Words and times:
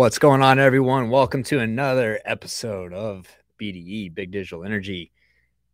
What's 0.00 0.18
going 0.18 0.40
on, 0.40 0.58
everyone? 0.58 1.10
Welcome 1.10 1.42
to 1.42 1.58
another 1.58 2.20
episode 2.24 2.94
of 2.94 3.26
BDE 3.60 4.14
Big 4.14 4.30
Digital 4.30 4.64
Energy. 4.64 5.12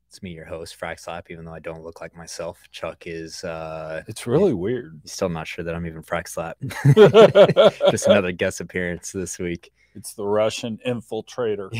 It's 0.09 0.21
me, 0.21 0.33
your 0.33 0.45
host, 0.45 0.77
Frack 0.77 0.99
Slap, 0.99 1.31
even 1.31 1.45
though 1.45 1.55
I 1.55 1.61
don't 1.61 1.85
look 1.85 2.01
like 2.01 2.17
myself. 2.17 2.61
Chuck 2.73 3.05
is 3.07 3.45
uh 3.45 4.03
It's 4.09 4.27
really 4.27 4.53
weird. 4.53 4.99
he's 5.03 5.13
still 5.13 5.29
not 5.29 5.47
sure 5.47 5.65
that 5.65 5.77
I'm 5.77 5.87
even 5.87 6.03
Frack 6.03 6.27
Slap. 6.27 6.57
Just 7.93 8.09
another 8.09 8.33
guest 8.43 8.61
appearance 8.61 9.13
this 9.13 9.39
week. 9.39 9.73
It's 9.95 10.15
the 10.15 10.27
Russian 10.27 10.81
infiltrator. 10.85 11.71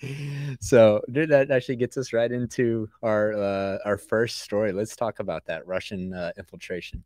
so 0.60 1.02
dude, 1.12 1.28
that 1.28 1.50
actually 1.50 1.76
gets 1.76 1.98
us 1.98 2.14
right 2.14 2.32
into 2.32 2.88
our 3.02 3.34
uh, 3.34 3.78
our 3.84 3.98
first 3.98 4.38
story. 4.38 4.72
Let's 4.72 4.96
talk 4.96 5.20
about 5.20 5.44
that 5.44 5.66
Russian 5.66 6.14
uh, 6.14 6.32
infiltration. 6.38 7.04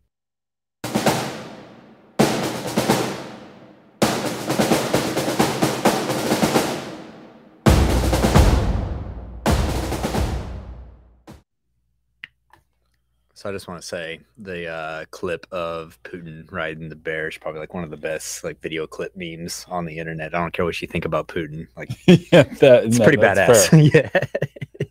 So 13.40 13.48
I 13.48 13.52
just 13.52 13.68
want 13.68 13.80
to 13.80 13.86
say 13.86 14.20
the 14.36 14.66
uh, 14.66 15.04
clip 15.12 15.46
of 15.50 15.98
Putin 16.02 16.44
riding 16.52 16.90
the 16.90 16.94
bear 16.94 17.26
is 17.26 17.38
probably 17.38 17.58
like 17.58 17.72
one 17.72 17.84
of 17.84 17.88
the 17.88 17.96
best 17.96 18.44
like 18.44 18.60
video 18.60 18.86
clip 18.86 19.16
memes 19.16 19.64
on 19.70 19.86
the 19.86 19.96
internet. 19.96 20.34
I 20.34 20.38
don't 20.40 20.52
care 20.52 20.66
what 20.66 20.82
you 20.82 20.86
think 20.86 21.06
about 21.06 21.28
Putin, 21.28 21.66
like 21.74 21.88
yeah, 22.06 22.42
that, 22.42 22.84
it's 22.84 22.98
no, 22.98 23.04
pretty 23.06 23.16
badass. 23.16 23.92
yeah. 23.94 24.10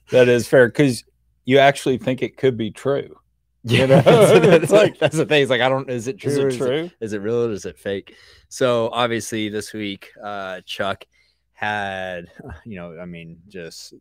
That 0.10 0.30
is 0.30 0.48
fair 0.48 0.68
because 0.68 1.04
you 1.46 1.60
actually 1.60 2.00
think 2.00 2.24
it 2.24 2.38
could 2.38 2.58
be 2.58 2.72
true. 2.72 3.16
Yeah, 3.66 3.86
know? 3.86 4.02
that's, 4.02 4.48
that's 4.48 4.72
like- 4.72 4.98
that's 4.98 5.18
the 5.18 5.28
thing. 5.28 5.44
It's 5.44 5.52
like 5.52 5.62
I 5.62 5.70
don't. 5.70 5.88
Is 5.88 6.08
it 6.08 6.18
true? 6.18 6.32
Is 6.32 6.56
it 6.56 6.58
true? 6.58 6.90
Is 7.02 7.14
it 7.14 7.20
real 7.20 7.46
or 7.46 7.52
is 7.52 7.68
it 7.68 7.78
fake? 7.78 8.16
So 8.48 8.90
obviously 8.92 9.50
this 9.50 9.74
week, 9.74 10.10
uh, 10.24 10.62
Chuck 10.66 11.06
had, 11.54 12.26
you 12.66 12.78
know, 12.78 12.98
I 13.00 13.06
mean, 13.06 13.42
just 13.48 13.94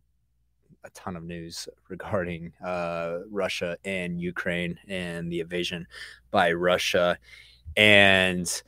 a 0.85 0.91
ton 0.91 1.17
of 1.17 1.25
news 1.25 1.69
regarding 1.89 2.53
uh, 2.65 3.19
Russia 3.31 3.77
and 3.85 4.21
Ukraine 4.21 4.79
and 4.89 5.31
the 5.31 5.41
invasion 5.41 5.87
by 6.31 6.53
Russia. 6.53 7.19
And 7.77 8.63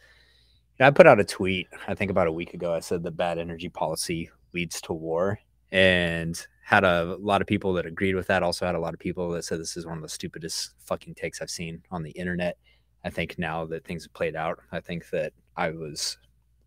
I 0.78 0.90
put 0.90 1.06
out 1.06 1.20
a 1.20 1.24
tweet, 1.24 1.68
I 1.88 1.94
think 1.94 2.10
about 2.10 2.26
a 2.26 2.32
week 2.32 2.54
ago. 2.54 2.74
I 2.74 2.80
said 2.80 3.02
the 3.02 3.10
bad 3.10 3.38
energy 3.38 3.68
policy 3.68 4.30
leads 4.52 4.80
to 4.82 4.92
war. 4.92 5.38
And 5.72 6.46
had 6.70 6.84
a 6.84 7.16
lot 7.18 7.40
of 7.40 7.48
people 7.48 7.72
that 7.72 7.84
agreed 7.84 8.14
with 8.14 8.28
that. 8.28 8.44
Also 8.44 8.64
had 8.64 8.76
a 8.76 8.80
lot 8.80 8.94
of 8.94 9.00
people 9.00 9.28
that 9.30 9.44
said 9.44 9.58
this 9.58 9.76
is 9.76 9.86
one 9.86 9.96
of 9.96 10.02
the 10.02 10.08
stupidest 10.08 10.70
fucking 10.78 11.16
takes 11.16 11.42
I've 11.42 11.50
seen 11.50 11.82
on 11.90 12.04
the 12.04 12.12
internet. 12.12 12.56
I 13.04 13.10
think 13.10 13.40
now 13.40 13.64
that 13.66 13.84
things 13.84 14.04
have 14.04 14.12
played 14.12 14.36
out, 14.36 14.60
I 14.70 14.78
think 14.78 15.10
that 15.10 15.32
I 15.56 15.70
was 15.70 16.16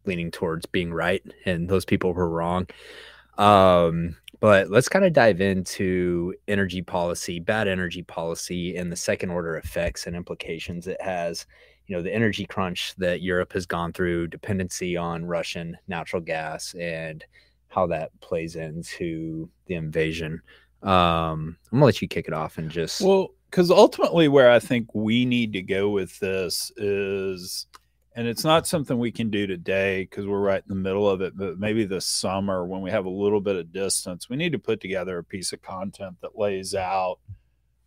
leaning 0.06 0.30
towards 0.30 0.66
being 0.66 0.92
right 0.92 1.24
and 1.46 1.70
those 1.70 1.86
people 1.86 2.14
were 2.14 2.30
wrong. 2.30 2.68
Um, 3.38 4.18
but 4.44 4.70
let's 4.70 4.90
kind 4.90 5.06
of 5.06 5.14
dive 5.14 5.40
into 5.40 6.34
energy 6.50 6.82
policy, 6.82 7.40
bad 7.40 7.66
energy 7.66 8.04
policy, 8.04 8.76
and 8.76 8.92
the 8.92 8.96
second 8.98 9.30
order 9.30 9.56
effects 9.56 10.06
and 10.06 10.18
implications 10.18 10.86
it 10.86 11.02
has. 11.02 11.46
You 11.88 11.96
know, 11.96 12.02
the 12.02 12.14
energy 12.14 12.46
crunch 12.46 12.94
that 12.98 13.22
Europe 13.22 13.54
has 13.54 13.66
gone 13.66 13.94
through, 13.94 14.28
dependency 14.28 14.98
on 14.98 15.24
Russian 15.24 15.78
natural 15.88 16.22
gas, 16.22 16.74
and 16.74 17.24
how 17.70 17.88
that 17.88 18.12
plays 18.20 18.58
into 18.58 19.50
the 19.68 19.76
invasion. 19.76 20.42
Um, 20.82 21.56
I'm 21.72 21.80
gonna 21.80 21.86
let 21.86 22.02
you 22.02 22.10
kick 22.10 22.28
it 22.28 22.34
off 22.34 22.58
and 22.58 22.70
just 22.70 23.00
Well, 23.00 23.30
because 23.50 23.72
ultimately, 23.72 24.28
where 24.28 24.52
I 24.52 24.60
think 24.60 24.94
we 24.94 25.24
need 25.24 25.54
to 25.54 25.62
go 25.62 25.88
with 25.88 26.20
this 26.20 26.70
is, 26.76 27.66
and 28.16 28.28
it's 28.28 28.44
not 28.44 28.68
something 28.68 29.00
we 29.00 29.12
can 29.12 29.30
do 29.30 29.48
today 29.48 30.04
because 30.04 30.28
we're 30.28 30.40
right 30.40 30.62
in 30.62 30.70
the 30.70 30.76
middle 30.76 31.10
of 31.10 31.22
it, 31.22 31.36
but 31.36 31.58
maybe 31.58 31.84
this 31.86 32.06
summer 32.06 32.66
when 32.66 32.82
we 32.82 32.92
have 32.92 33.06
a 33.06 33.10
little 33.10 33.42
bit 33.42 33.56
of 33.56 33.72
distance, 33.72 34.30
we 34.30 34.36
need 34.36 34.52
to 34.52 34.60
put 34.60 34.80
together 34.80 35.18
a 35.18 35.24
piece 35.24 35.52
of 35.52 35.62
content 35.62 36.18
that 36.22 36.38
lays 36.38 36.76
out, 36.76 37.18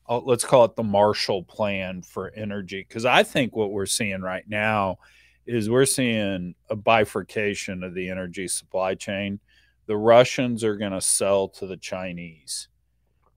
uh, 0.09 0.19
let's 0.19 0.45
call 0.45 0.65
it 0.65 0.75
the 0.75 0.83
Marshall 0.83 1.45
Plan 1.45 2.03
for 2.03 2.33
energy. 2.35 2.85
Because 2.87 3.05
I 3.05 3.23
think 3.23 3.55
what 3.55 3.71
we're 3.71 3.87
seeing 3.87 4.21
right 4.21 4.45
now 4.49 4.99
is 5.47 5.71
we're 5.71 5.87
seeing 5.87 6.57
a 6.71 6.77
bifurcation 6.77 7.85
of 7.85 7.95
the 7.95 8.11
energy 8.11 8.49
supply 8.49 8.95
chain. 8.95 9.39
The 9.87 9.97
Russians 9.97 10.65
are 10.65 10.77
going 10.77 10.93
to 10.93 11.01
sell 11.01 11.49
to 11.51 11.69
the 11.69 11.77
Chinese 11.77 12.67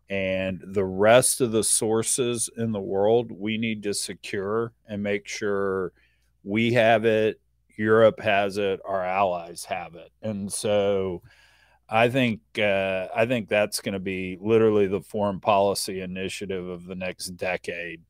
and 0.10 0.60
the 0.66 0.86
rest 0.86 1.40
of 1.40 1.52
the 1.52 1.64
sources 1.64 2.50
in 2.58 2.72
the 2.72 2.82
world 2.82 3.32
we 3.32 3.60
need 3.60 3.84
to 3.84 3.94
secure 3.94 4.74
and 4.88 5.04
make 5.04 5.28
sure 5.28 5.94
we 6.44 6.74
have 6.74 7.06
it 7.06 7.40
europe 7.78 8.20
has 8.20 8.58
it 8.58 8.80
our 8.86 9.04
allies 9.04 9.64
have 9.66 9.96
it 9.96 10.12
and 10.22 10.52
so 10.52 11.22
i 11.90 12.10
think 12.10 12.42
uh, 12.58 13.08
i 13.16 13.26
think 13.26 13.48
that's 13.48 13.82
going 13.82 13.94
to 13.94 14.00
be 14.00 14.38
literally 14.42 14.88
the 14.88 15.02
foreign 15.02 15.40
policy 15.40 16.02
initiative 16.02 16.68
of 16.68 16.86
the 16.86 16.96
next 16.96 17.30
decade 17.38 18.02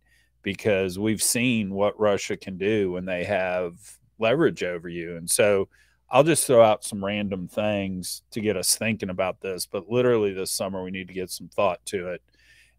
because 0.42 0.98
we've 0.98 1.24
seen 1.24 1.74
what 1.74 2.00
russia 2.00 2.38
can 2.38 2.58
do 2.58 2.92
when 2.92 3.06
they 3.06 3.24
have 3.24 3.74
leverage 4.20 4.64
over 4.64 4.90
you 4.90 5.16
and 5.18 5.30
so 5.30 5.68
I'll 6.12 6.24
just 6.24 6.48
throw 6.48 6.64
out 6.64 6.84
some 6.84 7.06
random 7.06 7.48
things 7.48 8.24
to 8.32 8.42
get 8.42 8.58
us 8.58 8.76
thinking 8.76 9.10
about 9.10 9.42
this, 9.42 9.68
but 9.68 9.90
literally 9.90 10.34
this 10.34 10.52
summer 10.52 10.84
we 10.84 10.92
need 10.92 11.08
to 11.08 11.14
get 11.14 11.30
some 11.30 11.50
thought 11.50 11.86
to 11.86 12.10
it 12.10 12.22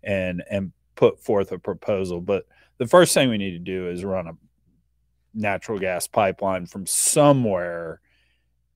and 0.03 0.43
and 0.51 0.73
put 0.97 1.23
forth 1.23 1.53
a 1.53 1.59
proposal. 1.59 2.21
But 2.21 2.45
the 2.79 2.87
first 2.87 3.15
thing 3.15 3.31
we 3.31 3.39
need 3.39 3.53
to 3.53 3.59
do 3.59 3.89
is 3.89 4.05
run 4.05 4.27
a 4.27 4.37
natural 5.35 5.79
gas 5.79 6.07
pipeline 6.07 6.67
from 6.67 6.87
somewhere 6.87 8.01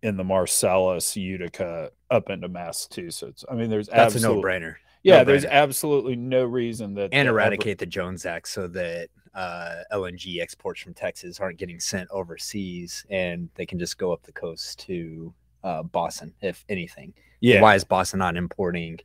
in 0.02 0.16
the 0.16 0.24
Marcellus, 0.24 1.16
Utica, 1.16 1.90
up 2.10 2.28
into 2.30 2.48
Massachusetts. 2.48 3.44
I 3.50 3.54
mean, 3.54 3.70
there's 3.70 3.88
that's 3.88 4.14
a 4.16 4.20
no 4.20 4.36
brainer. 4.42 4.76
Yeah, 5.02 5.18
no-brainer. 5.18 5.26
there's 5.26 5.44
absolutely 5.44 6.16
no 6.16 6.44
reason 6.44 6.94
that 6.94 7.04
And 7.12 7.12
that 7.12 7.30
ever- 7.30 7.38
eradicate 7.38 7.78
the 7.78 7.86
Jones 7.86 8.24
Act 8.26 8.48
so 8.48 8.66
that 8.68 9.08
uh, 9.34 9.76
LNG 9.92 10.40
exports 10.40 10.80
from 10.80 10.94
Texas 10.94 11.40
aren't 11.40 11.58
getting 11.58 11.80
sent 11.80 12.08
overseas 12.10 13.04
and 13.10 13.48
they 13.54 13.66
can 13.66 13.78
just 13.78 13.98
go 13.98 14.12
up 14.12 14.22
the 14.22 14.32
coast 14.32 14.78
to 14.86 15.34
uh, 15.64 15.82
Boston, 15.82 16.32
if 16.40 16.64
anything. 16.68 17.12
yeah, 17.40 17.60
Why 17.60 17.74
is 17.74 17.84
Boston 17.84 18.18
not 18.20 18.36
importing 18.36 18.98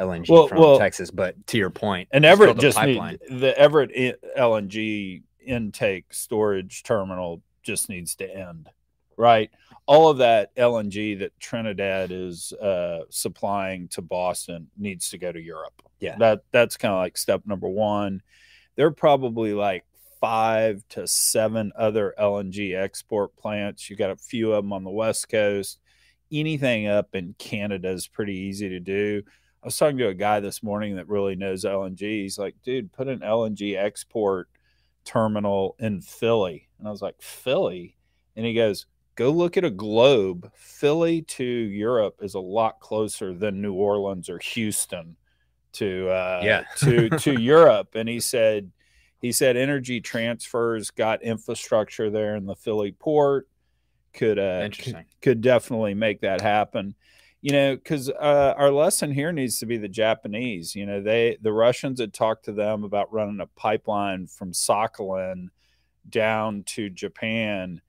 LNG 0.00 0.28
Well- 0.30 0.48
from 0.48 0.58
well- 0.58 0.78
Texas? 0.78 1.10
But 1.10 1.46
to 1.48 1.58
your 1.58 1.70
point, 1.70 2.08
And 2.12 2.24
Everett 2.24 2.58
just 2.58 2.80
need 2.82 3.18
the 3.30 3.54
Everett 3.58 3.90
LNG 4.36 5.22
intake 5.46 6.12
storage 6.12 6.82
terminal 6.82 7.42
just 7.62 7.88
needs 7.88 8.14
to 8.16 8.36
end, 8.36 8.68
right? 9.16 9.50
All 9.86 10.08
of 10.08 10.18
that 10.18 10.54
LNG 10.56 11.18
that 11.20 11.38
Trinidad 11.40 12.10
is 12.12 12.52
uh, 12.54 13.04
supplying 13.08 13.88
to 13.88 14.02
Boston 14.02 14.68
needs 14.76 15.10
to 15.10 15.18
go 15.18 15.32
to 15.32 15.40
Europe. 15.40 15.82
Yeah. 15.98 16.16
that 16.18 16.42
that's 16.52 16.76
kind 16.76 16.92
of 16.92 16.98
like 16.98 17.16
step 17.16 17.42
number 17.46 17.68
one. 17.68 18.22
There 18.76 18.86
are 18.86 18.92
probably 18.92 19.54
like 19.54 19.84
five 20.20 20.82
to 20.90 21.06
seven 21.06 21.72
other 21.76 22.14
LNG 22.18 22.76
export 22.76 23.34
plants. 23.36 23.88
You 23.88 23.96
got 23.96 24.10
a 24.10 24.16
few 24.16 24.52
of 24.52 24.64
them 24.64 24.72
on 24.72 24.84
the 24.84 24.90
west 24.90 25.28
coast. 25.28 25.78
Anything 26.32 26.86
up 26.86 27.14
in 27.14 27.34
Canada 27.38 27.88
is 27.90 28.08
pretty 28.08 28.34
easy 28.34 28.68
to 28.68 28.80
do. 28.80 29.22
I 29.62 29.66
was 29.66 29.76
talking 29.76 29.98
to 29.98 30.08
a 30.08 30.14
guy 30.14 30.40
this 30.40 30.62
morning 30.62 30.96
that 30.96 31.08
really 31.08 31.36
knows 31.36 31.64
LNG. 31.64 32.00
He's 32.00 32.38
like, 32.38 32.54
dude, 32.62 32.92
put 32.92 33.08
an 33.08 33.20
LNG 33.20 33.76
export 33.76 34.48
terminal 35.06 35.76
in 35.78 36.02
Philly. 36.02 36.68
And 36.78 36.86
I 36.86 36.90
was 36.90 37.00
like, 37.00 37.20
Philly? 37.22 37.96
And 38.36 38.44
he 38.44 38.52
goes, 38.52 38.86
go 39.14 39.30
look 39.30 39.56
at 39.56 39.64
a 39.64 39.70
globe. 39.70 40.52
Philly 40.54 41.22
to 41.22 41.44
Europe 41.44 42.16
is 42.20 42.34
a 42.34 42.40
lot 42.40 42.80
closer 42.80 43.32
than 43.32 43.62
New 43.62 43.72
Orleans 43.72 44.28
or 44.28 44.38
Houston 44.38 45.16
to 45.72 46.08
uh 46.08 46.40
Yeah. 46.42 46.64
to 46.76 47.08
to 47.10 47.40
Europe. 47.40 47.94
And 47.94 48.08
he 48.08 48.20
said 48.20 48.70
he 49.20 49.32
said 49.32 49.56
energy 49.56 50.00
transfers 50.00 50.90
got 50.90 51.22
infrastructure 51.22 52.10
there 52.10 52.36
in 52.36 52.46
the 52.46 52.56
Philly 52.56 52.92
port 52.92 53.48
could 54.12 54.38
uh 54.38 54.58
could, 54.58 54.64
Interesting. 54.64 55.04
could 55.22 55.40
definitely 55.40 55.94
make 55.94 56.20
that 56.20 56.40
happen 56.40 56.94
you 57.42 57.52
know 57.52 57.76
because 57.76 58.08
uh, 58.08 58.54
our 58.56 58.70
lesson 58.70 59.10
here 59.10 59.32
needs 59.32 59.58
to 59.58 59.66
be 59.66 59.76
the 59.76 59.88
japanese 59.88 60.74
you 60.74 60.86
know 60.86 61.00
they 61.00 61.36
the 61.42 61.52
russians 61.52 62.00
had 62.00 62.12
talked 62.12 62.44
to 62.44 62.52
them 62.52 62.84
about 62.84 63.12
running 63.12 63.40
a 63.40 63.46
pipeline 63.46 64.26
from 64.26 64.52
sakhalin 64.52 65.48
down 66.08 66.62
to 66.64 66.88
japan 66.90 67.80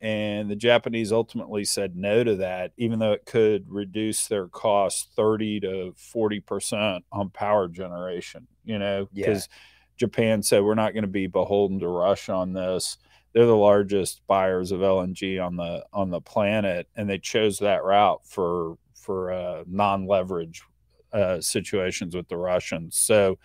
and 0.00 0.50
the 0.50 0.56
japanese 0.56 1.12
ultimately 1.12 1.64
said 1.64 1.96
no 1.96 2.22
to 2.24 2.36
that 2.36 2.72
even 2.76 2.98
though 2.98 3.12
it 3.12 3.24
could 3.26 3.64
reduce 3.70 4.26
their 4.26 4.48
cost 4.48 5.10
30 5.16 5.60
to 5.60 5.94
40 5.96 6.40
percent 6.40 7.04
on 7.12 7.30
power 7.30 7.68
generation 7.68 8.46
you 8.64 8.78
know 8.78 9.08
Yeah. 9.12 9.26
because 9.26 9.48
japan 9.96 10.42
said 10.42 10.62
we're 10.62 10.74
not 10.74 10.92
going 10.92 11.02
to 11.02 11.08
be 11.08 11.26
beholden 11.26 11.78
to 11.80 11.88
russia 11.88 12.32
on 12.32 12.52
this 12.52 12.98
they're 13.32 13.46
the 13.46 13.54
largest 13.56 14.22
buyers 14.26 14.72
of 14.72 14.80
LNG 14.80 15.44
on 15.44 15.56
the 15.56 15.84
on 15.92 16.10
the 16.10 16.20
planet, 16.20 16.88
and 16.96 17.08
they 17.08 17.18
chose 17.18 17.58
that 17.58 17.84
route 17.84 18.22
for 18.24 18.78
for 19.08 19.32
uh, 19.32 19.64
non-leverage 19.66 20.60
uh, 21.14 21.40
situations 21.40 22.14
with 22.14 22.28
the 22.28 22.36
Russians. 22.36 22.94
So 22.94 23.38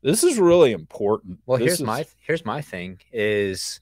this 0.00 0.22
is 0.22 0.38
really 0.38 0.70
important. 0.70 1.40
Well, 1.44 1.58
This 1.58 1.66
here's 1.66 1.80
is- 1.80 1.86
my 1.86 2.06
here's 2.24 2.44
my 2.44 2.60
thing 2.62 3.00
is, 3.12 3.80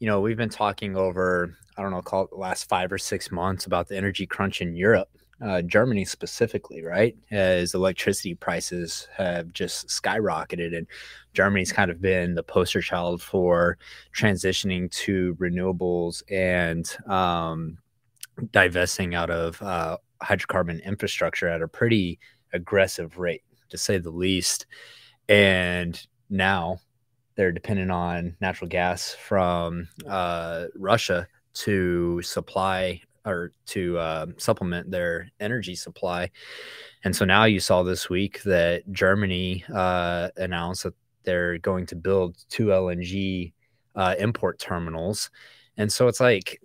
you 0.00 0.08
know, 0.08 0.20
we've 0.20 0.36
been 0.36 0.48
talking 0.48 0.96
over 0.96 1.56
I 1.78 1.82
don't 1.82 1.92
know, 1.92 2.02
call 2.02 2.24
it 2.24 2.30
the 2.30 2.36
last 2.36 2.68
five 2.68 2.90
or 2.90 2.98
six 2.98 3.30
months 3.30 3.66
about 3.66 3.86
the 3.86 3.96
energy 3.96 4.26
crunch 4.26 4.60
in 4.60 4.74
Europe, 4.74 5.08
uh, 5.40 5.62
Germany 5.62 6.04
specifically, 6.04 6.82
right? 6.82 7.16
As 7.30 7.74
electricity 7.74 8.34
prices 8.34 9.06
have 9.16 9.52
just 9.52 9.86
skyrocketed, 9.86 10.76
and 10.76 10.86
Germany's 11.32 11.72
kind 11.72 11.90
of 11.92 12.00
been 12.02 12.34
the 12.34 12.42
poster 12.42 12.80
child 12.82 13.22
for 13.22 13.78
transitioning 14.14 14.90
to 15.04 15.36
renewables 15.36 16.24
and 16.28 16.84
um, 17.08 17.78
divesting 18.52 19.14
out 19.14 19.30
of 19.30 19.62
uh, 19.62 19.96
hydrocarbon 20.22 20.82
infrastructure 20.84 21.48
at 21.48 21.62
a 21.62 21.68
pretty 21.68 22.18
aggressive 22.52 23.18
rate, 23.18 23.42
to 23.68 23.78
say 23.78 23.98
the 23.98 24.10
least. 24.10 24.66
And 25.28 26.00
now 26.28 26.80
they're 27.36 27.52
dependent 27.52 27.90
on 27.90 28.36
natural 28.40 28.68
gas 28.68 29.14
from 29.14 29.88
uh, 30.06 30.66
Russia 30.76 31.26
to 31.54 32.20
supply 32.22 33.00
or 33.24 33.52
to 33.66 33.98
uh, 33.98 34.26
supplement 34.38 34.90
their 34.90 35.30
energy 35.40 35.74
supply. 35.74 36.30
And 37.04 37.14
so 37.14 37.24
now 37.24 37.44
you 37.44 37.60
saw 37.60 37.82
this 37.82 38.08
week 38.08 38.42
that 38.44 38.90
Germany 38.92 39.64
uh, 39.72 40.30
announced 40.36 40.84
that 40.84 40.94
they're 41.24 41.58
going 41.58 41.86
to 41.86 41.96
build 41.96 42.36
two 42.48 42.66
LNG 42.66 43.52
uh, 43.94 44.14
import 44.18 44.58
terminals. 44.58 45.30
And 45.76 45.92
so 45.92 46.08
it's 46.08 46.20
like, 46.20 46.60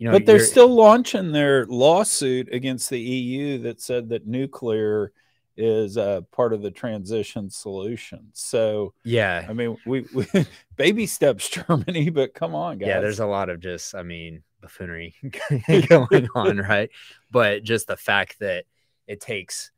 you 0.00 0.06
know, 0.06 0.12
but 0.12 0.24
they're 0.24 0.40
still 0.40 0.74
launching 0.74 1.30
their 1.30 1.66
lawsuit 1.66 2.48
against 2.54 2.88
the 2.88 2.98
EU 2.98 3.58
that 3.58 3.82
said 3.82 4.08
that 4.08 4.26
nuclear 4.26 5.12
is 5.58 5.98
a 5.98 6.24
part 6.32 6.54
of 6.54 6.62
the 6.62 6.70
transition 6.70 7.50
solution. 7.50 8.30
So 8.32 8.94
yeah, 9.04 9.44
I 9.46 9.52
mean, 9.52 9.76
we, 9.84 10.06
we 10.14 10.26
baby 10.76 11.04
steps 11.04 11.50
Germany, 11.68 12.08
but 12.08 12.32
come 12.32 12.54
on, 12.54 12.78
guys. 12.78 12.88
Yeah, 12.88 13.00
there's 13.00 13.20
a 13.20 13.26
lot 13.26 13.50
of 13.50 13.60
just, 13.60 13.94
I 13.94 14.02
mean, 14.02 14.42
buffoonery 14.62 15.14
going 15.88 16.28
on, 16.34 16.56
right? 16.56 16.88
But 17.30 17.62
just 17.62 17.86
the 17.86 17.98
fact 17.98 18.38
that 18.40 18.64
it 19.06 19.20
takes 19.20 19.70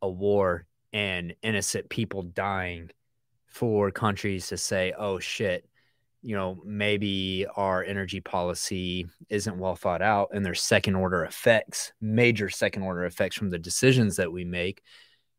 a 0.00 0.08
war 0.08 0.64
and 0.94 1.34
innocent 1.42 1.90
people 1.90 2.22
dying 2.22 2.88
for 3.48 3.90
countries 3.90 4.46
to 4.46 4.56
say, 4.56 4.94
"Oh 4.96 5.18
shit, 5.18 5.68
you 6.22 6.34
know, 6.34 6.60
maybe 6.64 7.46
our 7.56 7.84
energy 7.84 8.20
policy 8.20 9.06
isn't 9.28 9.58
well 9.58 9.76
thought 9.76 10.02
out 10.02 10.30
and 10.32 10.44
there's 10.44 10.62
second 10.62 10.96
order 10.96 11.24
effects, 11.24 11.92
major 12.00 12.48
second 12.48 12.82
order 12.82 13.04
effects 13.04 13.36
from 13.36 13.50
the 13.50 13.58
decisions 13.58 14.16
that 14.16 14.32
we 14.32 14.44
make. 14.44 14.82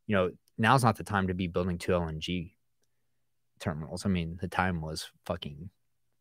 You 0.07 0.15
know, 0.15 0.31
now's 0.57 0.83
not 0.83 0.97
the 0.97 1.03
time 1.03 1.27
to 1.27 1.33
be 1.33 1.47
building 1.47 1.77
two 1.77 1.91
LNG 1.91 2.51
terminals. 3.59 4.05
I 4.05 4.09
mean, 4.09 4.37
the 4.41 4.47
time 4.47 4.81
was 4.81 5.09
fucking 5.25 5.69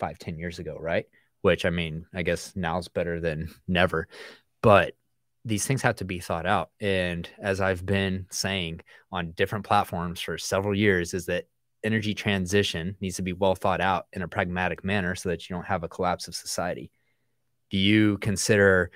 five, 0.01 0.19
ten 0.19 0.39
years 0.39 0.59
ago, 0.59 0.77
right? 0.79 1.07
Which 1.43 1.65
I 1.65 1.71
mean, 1.71 2.07
I 2.13 2.23
guess 2.23 2.55
now's 2.57 2.89
better 2.89 3.21
than 3.21 3.49
never. 3.69 4.09
But 4.63 4.95
these 5.45 5.67
things 5.67 5.83
have 5.83 5.97
to 5.97 6.05
be 6.05 6.19
thought 6.19 6.47
out. 6.47 6.71
And 6.81 7.29
as 7.41 7.61
I've 7.61 7.87
been 7.87 8.27
saying 8.31 8.81
on 9.13 9.33
different 9.33 9.65
platforms 9.65 10.21
for 10.21 10.37
several 10.37 10.75
years, 10.75 11.15
is 11.15 11.27
that 11.27 11.47
energy 11.85 12.15
transition 12.15 12.97
needs 13.01 13.17
to 13.17 13.23
be 13.23 13.33
well 13.33 13.55
thought 13.55 13.81
out 13.81 14.07
in 14.13 14.23
a 14.23 14.29
pragmatic 14.29 14.85
manner 14.85 15.15
so 15.15 15.29
that 15.29 15.49
you 15.49 15.55
don't 15.57 15.67
have 15.67 15.85
a 15.85 15.89
collapse 15.89 16.29
of 16.29 16.35
society. 16.35 16.91
Do 17.71 17.79
you 17.79 18.19
consider, 18.19 18.91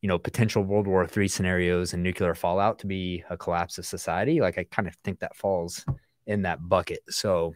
you 0.00 0.08
know, 0.08 0.18
potential 0.18 0.62
World 0.62 0.86
War 0.86 1.06
III 1.16 1.28
scenarios 1.28 1.92
and 1.92 2.02
nuclear 2.02 2.34
fallout 2.34 2.80
to 2.80 2.86
be 2.86 3.24
a 3.30 3.36
collapse 3.36 3.78
of 3.78 3.86
society? 3.86 4.40
Like 4.40 4.58
I 4.58 4.64
kind 4.64 4.88
of 4.88 4.94
think 5.04 5.20
that 5.20 5.36
falls 5.36 5.84
in 6.26 6.42
that 6.42 6.66
bucket. 6.68 7.00
So 7.08 7.54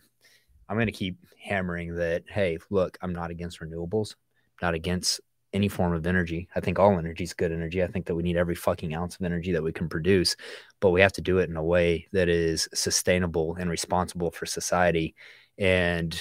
I'm 0.69 0.77
going 0.77 0.87
to 0.87 0.93
keep 0.93 1.19
hammering 1.43 1.97
that. 1.97 2.25
Hey, 2.29 2.59
look, 2.71 2.97
I'm 3.03 3.13
not 3.13 3.31
against 3.31 3.61
renewables, 3.61 4.15
not 4.63 4.75
against 4.75 5.21
any 5.53 5.69
form 5.69 5.93
of 5.95 6.07
energy. 6.07 6.49
I 6.55 6.61
think 6.61 6.79
all 6.79 6.99
energy 6.99 7.25
is 7.25 7.35
good 7.35 7.53
energy. 7.53 7.83
I 7.83 7.89
think 7.89 8.07
that 8.07 8.15
we 8.15 8.23
need 8.23 8.37
every 8.37 8.55
fucking 8.55 8.95
ounce 8.95 9.17
of 9.17 9.23
energy 9.23 9.53
that 9.53 9.63
we 9.63 9.73
can 9.73 9.89
produce, 9.89 10.37
but 10.81 10.91
we 10.91 11.01
have 11.01 11.13
to 11.15 11.21
do 11.21 11.39
it 11.39 11.51
in 11.51 11.57
a 11.57 11.65
way 11.65 12.07
that 12.13 12.29
is 12.29 12.69
sustainable 12.73 13.57
and 13.57 13.71
responsible 13.71 14.31
for 14.31 14.47
society. 14.47 15.15
And, 15.59 16.13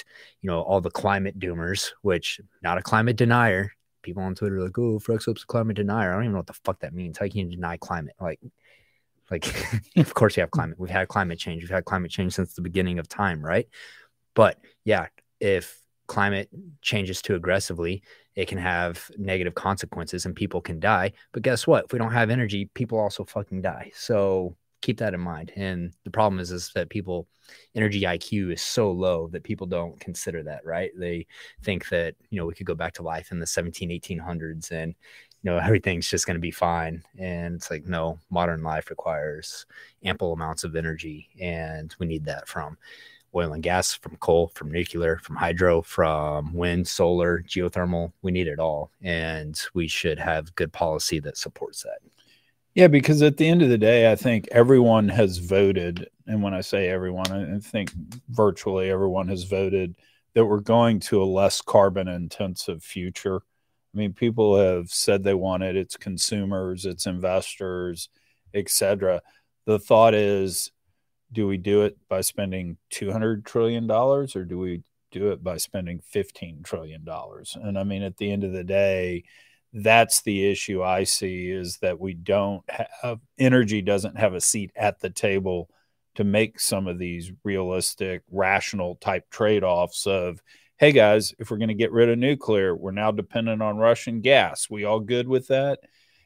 you 0.42 0.50
know, 0.50 0.60
all 0.60 0.80
the 0.80 0.90
climate 0.90 1.38
doomers, 1.38 1.90
which 2.02 2.40
not 2.62 2.78
a 2.78 2.82
climate 2.82 3.16
denier, 3.16 3.72
people 4.02 4.22
on 4.22 4.34
Twitter 4.34 4.56
are 4.56 4.64
like, 4.64 4.78
oh, 4.78 4.98
Frexop's 4.98 5.44
a 5.44 5.46
climate 5.46 5.76
denier. 5.76 6.10
I 6.10 6.14
don't 6.14 6.24
even 6.24 6.32
know 6.32 6.38
what 6.38 6.46
the 6.46 6.52
fuck 6.52 6.80
that 6.80 6.94
means. 6.94 7.18
How 7.18 7.28
can 7.28 7.38
you 7.38 7.56
deny 7.56 7.76
climate? 7.76 8.16
Like, 8.20 8.40
like, 9.30 9.46
of 9.96 10.14
course 10.14 10.36
we 10.36 10.40
have 10.40 10.50
climate. 10.50 10.78
We've 10.78 10.90
had 10.90 11.08
climate 11.08 11.38
change. 11.38 11.62
We've 11.62 11.70
had 11.70 11.84
climate 11.84 12.10
change 12.10 12.34
since 12.34 12.54
the 12.54 12.62
beginning 12.62 12.98
of 12.98 13.08
time, 13.08 13.44
right? 13.44 13.68
But 14.34 14.58
yeah, 14.84 15.06
if 15.38 15.79
climate 16.10 16.48
changes 16.82 17.22
too 17.22 17.36
aggressively, 17.36 18.02
it 18.34 18.48
can 18.48 18.58
have 18.58 19.08
negative 19.16 19.54
consequences 19.54 20.26
and 20.26 20.34
people 20.34 20.60
can 20.60 20.80
die. 20.80 21.12
But 21.30 21.44
guess 21.44 21.68
what? 21.68 21.84
If 21.84 21.92
we 21.92 22.00
don't 22.00 22.10
have 22.10 22.30
energy, 22.30 22.68
people 22.74 22.98
also 22.98 23.24
fucking 23.24 23.62
die. 23.62 23.92
So 23.94 24.56
keep 24.80 24.98
that 24.98 25.14
in 25.14 25.20
mind. 25.20 25.52
And 25.54 25.92
the 26.02 26.10
problem 26.10 26.40
is, 26.40 26.50
is 26.50 26.72
that 26.74 26.88
people 26.88 27.28
energy 27.76 28.00
IQ 28.02 28.52
is 28.52 28.60
so 28.60 28.90
low 28.90 29.28
that 29.28 29.44
people 29.44 29.68
don't 29.68 30.00
consider 30.00 30.42
that, 30.42 30.66
right? 30.66 30.90
They 30.98 31.28
think 31.62 31.88
that, 31.90 32.16
you 32.30 32.40
know, 32.40 32.46
we 32.46 32.54
could 32.54 32.66
go 32.66 32.74
back 32.74 32.94
to 32.94 33.04
life 33.04 33.30
in 33.30 33.38
the 33.38 33.46
17, 33.46 33.90
1800s 33.90 34.72
and, 34.72 34.96
you 35.42 35.50
know, 35.50 35.58
everything's 35.62 36.10
just 36.10 36.26
going 36.26 36.34
to 36.34 36.40
be 36.40 36.50
fine. 36.50 37.04
And 37.20 37.54
it's 37.54 37.70
like, 37.70 37.84
no, 37.86 38.18
modern 38.30 38.64
life 38.64 38.90
requires 38.90 39.64
ample 40.02 40.32
amounts 40.32 40.64
of 40.64 40.74
energy. 40.74 41.28
And 41.40 41.94
we 42.00 42.06
need 42.06 42.24
that 42.24 42.48
from 42.48 42.78
oil 43.34 43.52
and 43.52 43.62
gas, 43.62 43.94
from 43.94 44.16
coal, 44.16 44.48
from 44.54 44.70
nuclear, 44.70 45.18
from 45.18 45.36
hydro, 45.36 45.82
from 45.82 46.52
wind, 46.52 46.86
solar, 46.86 47.42
geothermal. 47.42 48.12
We 48.22 48.32
need 48.32 48.48
it 48.48 48.58
all. 48.58 48.90
And 49.02 49.60
we 49.74 49.88
should 49.88 50.18
have 50.18 50.54
good 50.54 50.72
policy 50.72 51.20
that 51.20 51.36
supports 51.36 51.82
that. 51.82 51.98
Yeah, 52.74 52.88
because 52.88 53.20
at 53.22 53.36
the 53.36 53.48
end 53.48 53.62
of 53.62 53.68
the 53.68 53.78
day, 53.78 54.10
I 54.10 54.16
think 54.16 54.48
everyone 54.52 55.08
has 55.08 55.38
voted. 55.38 56.08
And 56.26 56.42
when 56.42 56.54
I 56.54 56.60
say 56.60 56.88
everyone, 56.88 57.32
I 57.32 57.58
think 57.58 57.92
virtually 58.28 58.90
everyone 58.90 59.28
has 59.28 59.44
voted 59.44 59.96
that 60.34 60.46
we're 60.46 60.60
going 60.60 61.00
to 61.00 61.22
a 61.22 61.24
less 61.24 61.60
carbon 61.60 62.06
intensive 62.06 62.82
future. 62.82 63.42
I 63.92 63.98
mean, 63.98 64.12
people 64.12 64.56
have 64.56 64.90
said 64.90 65.24
they 65.24 65.34
want 65.34 65.64
it, 65.64 65.76
it's 65.76 65.96
consumers, 65.96 66.86
it's 66.86 67.06
investors, 67.06 68.08
etc. 68.54 69.20
The 69.66 69.80
thought 69.80 70.14
is 70.14 70.70
do 71.32 71.46
we 71.46 71.56
do 71.56 71.82
it 71.82 71.96
by 72.08 72.20
spending 72.20 72.76
200 72.90 73.44
trillion 73.44 73.86
dollars 73.86 74.34
or 74.36 74.44
do 74.44 74.58
we 74.58 74.82
do 75.10 75.30
it 75.30 75.42
by 75.42 75.56
spending 75.56 76.00
15 76.00 76.62
trillion 76.62 77.04
dollars? 77.04 77.56
And 77.60 77.78
i 77.78 77.84
mean 77.84 78.02
at 78.02 78.16
the 78.16 78.30
end 78.30 78.44
of 78.44 78.52
the 78.52 78.64
day 78.64 79.24
that's 79.72 80.22
the 80.22 80.50
issue 80.50 80.82
i 80.82 81.04
see 81.04 81.48
is 81.48 81.78
that 81.78 82.00
we 82.00 82.12
don't 82.12 82.64
have 82.68 83.20
energy 83.38 83.80
doesn't 83.82 84.18
have 84.18 84.34
a 84.34 84.40
seat 84.40 84.72
at 84.74 84.98
the 84.98 85.10
table 85.10 85.70
to 86.16 86.24
make 86.24 86.58
some 86.58 86.88
of 86.88 86.98
these 86.98 87.30
realistic 87.44 88.22
rational 88.30 88.96
type 88.96 89.30
trade-offs 89.30 90.08
of 90.08 90.42
hey 90.78 90.90
guys 90.90 91.34
if 91.38 91.50
we're 91.50 91.56
going 91.56 91.68
to 91.68 91.74
get 91.74 91.92
rid 91.92 92.08
of 92.08 92.18
nuclear 92.18 92.74
we're 92.74 92.90
now 92.90 93.12
dependent 93.12 93.62
on 93.62 93.76
russian 93.76 94.20
gas. 94.20 94.68
We 94.68 94.84
all 94.84 95.00
good 95.00 95.28
with 95.28 95.48
that? 95.48 95.80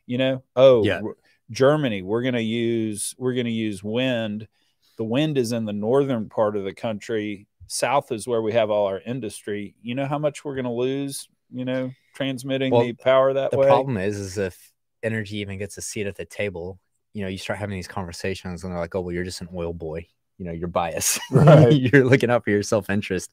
You 0.06 0.18
know? 0.18 0.42
Oh 0.56 0.84
yeah. 0.84 1.02
germany 1.50 2.00
we're 2.00 2.22
going 2.22 2.34
to 2.34 2.42
use 2.42 3.14
we're 3.18 3.34
going 3.34 3.44
to 3.44 3.52
use 3.52 3.84
wind 3.84 4.48
the 4.96 5.04
wind 5.04 5.38
is 5.38 5.52
in 5.52 5.64
the 5.64 5.72
northern 5.72 6.28
part 6.28 6.56
of 6.56 6.64
the 6.64 6.74
country. 6.74 7.46
South 7.66 8.12
is 8.12 8.26
where 8.26 8.42
we 8.42 8.52
have 8.52 8.70
all 8.70 8.86
our 8.86 9.00
industry. 9.00 9.74
You 9.82 9.94
know 9.94 10.06
how 10.06 10.18
much 10.18 10.44
we're 10.44 10.54
going 10.54 10.64
to 10.64 10.70
lose, 10.70 11.28
you 11.52 11.64
know, 11.64 11.92
transmitting 12.14 12.72
well, 12.72 12.82
the 12.82 12.92
power 12.92 13.32
that 13.32 13.50
the 13.50 13.58
way? 13.58 13.66
The 13.66 13.70
problem 13.70 13.96
is, 13.96 14.18
is 14.18 14.38
if 14.38 14.72
energy 15.02 15.38
even 15.38 15.58
gets 15.58 15.78
a 15.78 15.82
seat 15.82 16.06
at 16.06 16.16
the 16.16 16.24
table, 16.24 16.78
you 17.12 17.22
know, 17.22 17.28
you 17.28 17.38
start 17.38 17.58
having 17.58 17.76
these 17.76 17.88
conversations 17.88 18.64
and 18.64 18.72
they're 18.72 18.80
like, 18.80 18.94
oh, 18.94 19.00
well, 19.00 19.12
you're 19.12 19.24
just 19.24 19.40
an 19.40 19.48
oil 19.54 19.72
boy. 19.72 20.06
You 20.38 20.46
know, 20.46 20.52
your 20.52 20.68
bias. 20.68 21.18
Right. 21.30 21.72
you're 21.72 22.04
looking 22.04 22.30
out 22.30 22.44
for 22.44 22.50
your 22.50 22.62
self 22.62 22.90
interest 22.90 23.30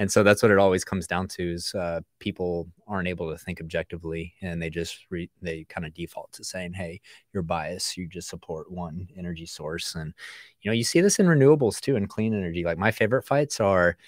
and 0.00 0.10
so 0.10 0.22
that's 0.22 0.42
what 0.42 0.50
it 0.50 0.56
always 0.56 0.82
comes 0.82 1.06
down 1.06 1.28
to 1.28 1.52
is 1.52 1.74
uh, 1.74 2.00
people 2.20 2.66
aren't 2.88 3.06
able 3.06 3.30
to 3.30 3.36
think 3.36 3.60
objectively 3.60 4.32
and 4.40 4.60
they 4.60 4.70
just 4.70 4.98
re- 5.10 5.28
they 5.42 5.64
kind 5.64 5.86
of 5.86 5.92
default 5.92 6.32
to 6.32 6.42
saying 6.42 6.72
hey 6.72 7.02
you're 7.34 7.42
biased. 7.42 7.98
You 7.98 8.06
just 8.06 8.30
support 8.30 8.72
one 8.72 9.08
energy 9.18 9.44
source. 9.44 9.94
And 9.94 10.14
you 10.62 10.70
know 10.70 10.74
you 10.74 10.84
see 10.84 11.02
this 11.02 11.18
in 11.18 11.26
renewables 11.26 11.80
too 11.80 11.96
and 11.96 12.08
clean 12.08 12.32
energy. 12.32 12.64
Like 12.64 12.78
my 12.78 12.90
favorite 12.90 13.26
fights 13.26 13.60
are 13.60 13.98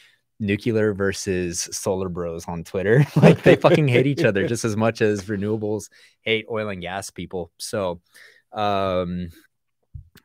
nuclear 0.41 0.95
versus 0.95 1.69
solar 1.73 2.09
bros 2.09 2.47
on 2.49 2.65
twitter. 2.65 3.05
Like 3.17 3.43
they 3.43 3.57
fucking 3.57 3.89
hate 3.89 4.07
each 4.07 4.25
other 4.25 4.47
just 4.49 4.65
as 4.65 4.79
much 4.79 5.03
as 5.03 5.25
renewables 5.25 5.91
hate 6.23 6.47
oil 6.51 6.71
and 6.71 6.81
gas 6.81 7.11
people. 7.11 7.53
So 7.59 8.01
um 8.53 9.29